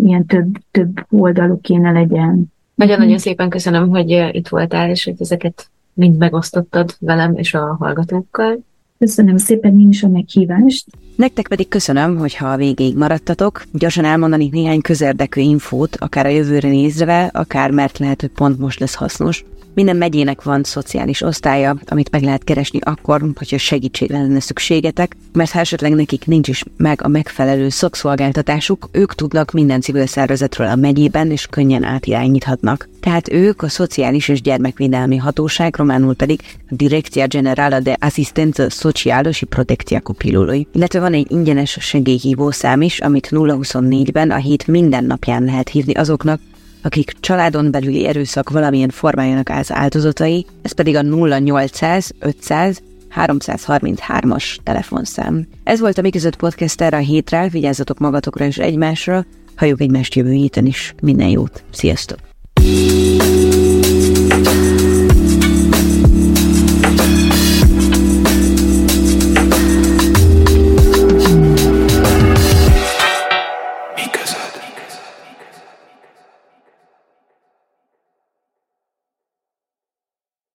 [0.04, 2.54] ilyen több, több oldalú kéne legyen.
[2.76, 8.64] Nagyon-nagyon szépen köszönöm, hogy itt voltál, és hogy ezeket mind megosztottad velem és a hallgatókkal.
[9.00, 10.86] Köszönöm szépen én is a meghívást.
[11.16, 13.64] Nektek pedig köszönöm, hogy ha a végéig maradtatok.
[13.74, 18.80] Gyorsan elmondani néhány közérdekű infót, akár a jövőre nézve, akár mert lehet, hogy pont most
[18.80, 19.46] lesz hasznos.
[19.76, 25.52] Minden megyének van szociális osztálya, amit meg lehet keresni akkor, hogyha segítségre lenne szükségetek, mert
[25.52, 30.76] ha esetleg nekik nincs is meg a megfelelő szakszolgáltatásuk, ők tudnak minden civil szervezetről a
[30.76, 32.90] megyében, és könnyen átirányíthatnak.
[33.00, 39.32] Tehát ők a Szociális és Gyermekvédelmi Hatóság, románul pedig a Direcția Generală de Asistență Socială
[39.32, 40.68] și Protecția Copilului.
[40.72, 45.94] Illetve van egy ingyenes segélyhívó szám is, amit 024-ben a hét minden napján lehet hívni
[45.94, 46.40] azoknak,
[46.86, 52.82] akik családon belüli erőszak valamilyen formájának az áldozatai, ez pedig a 0800 500
[53.16, 55.48] 333-as telefonszám.
[55.64, 59.26] Ez volt a Mi között podcast erre a hétre, vigyázzatok magatokra és egymásra,
[59.56, 60.94] halljuk egymást jövő héten is.
[61.02, 62.18] Minden jót, sziasztok!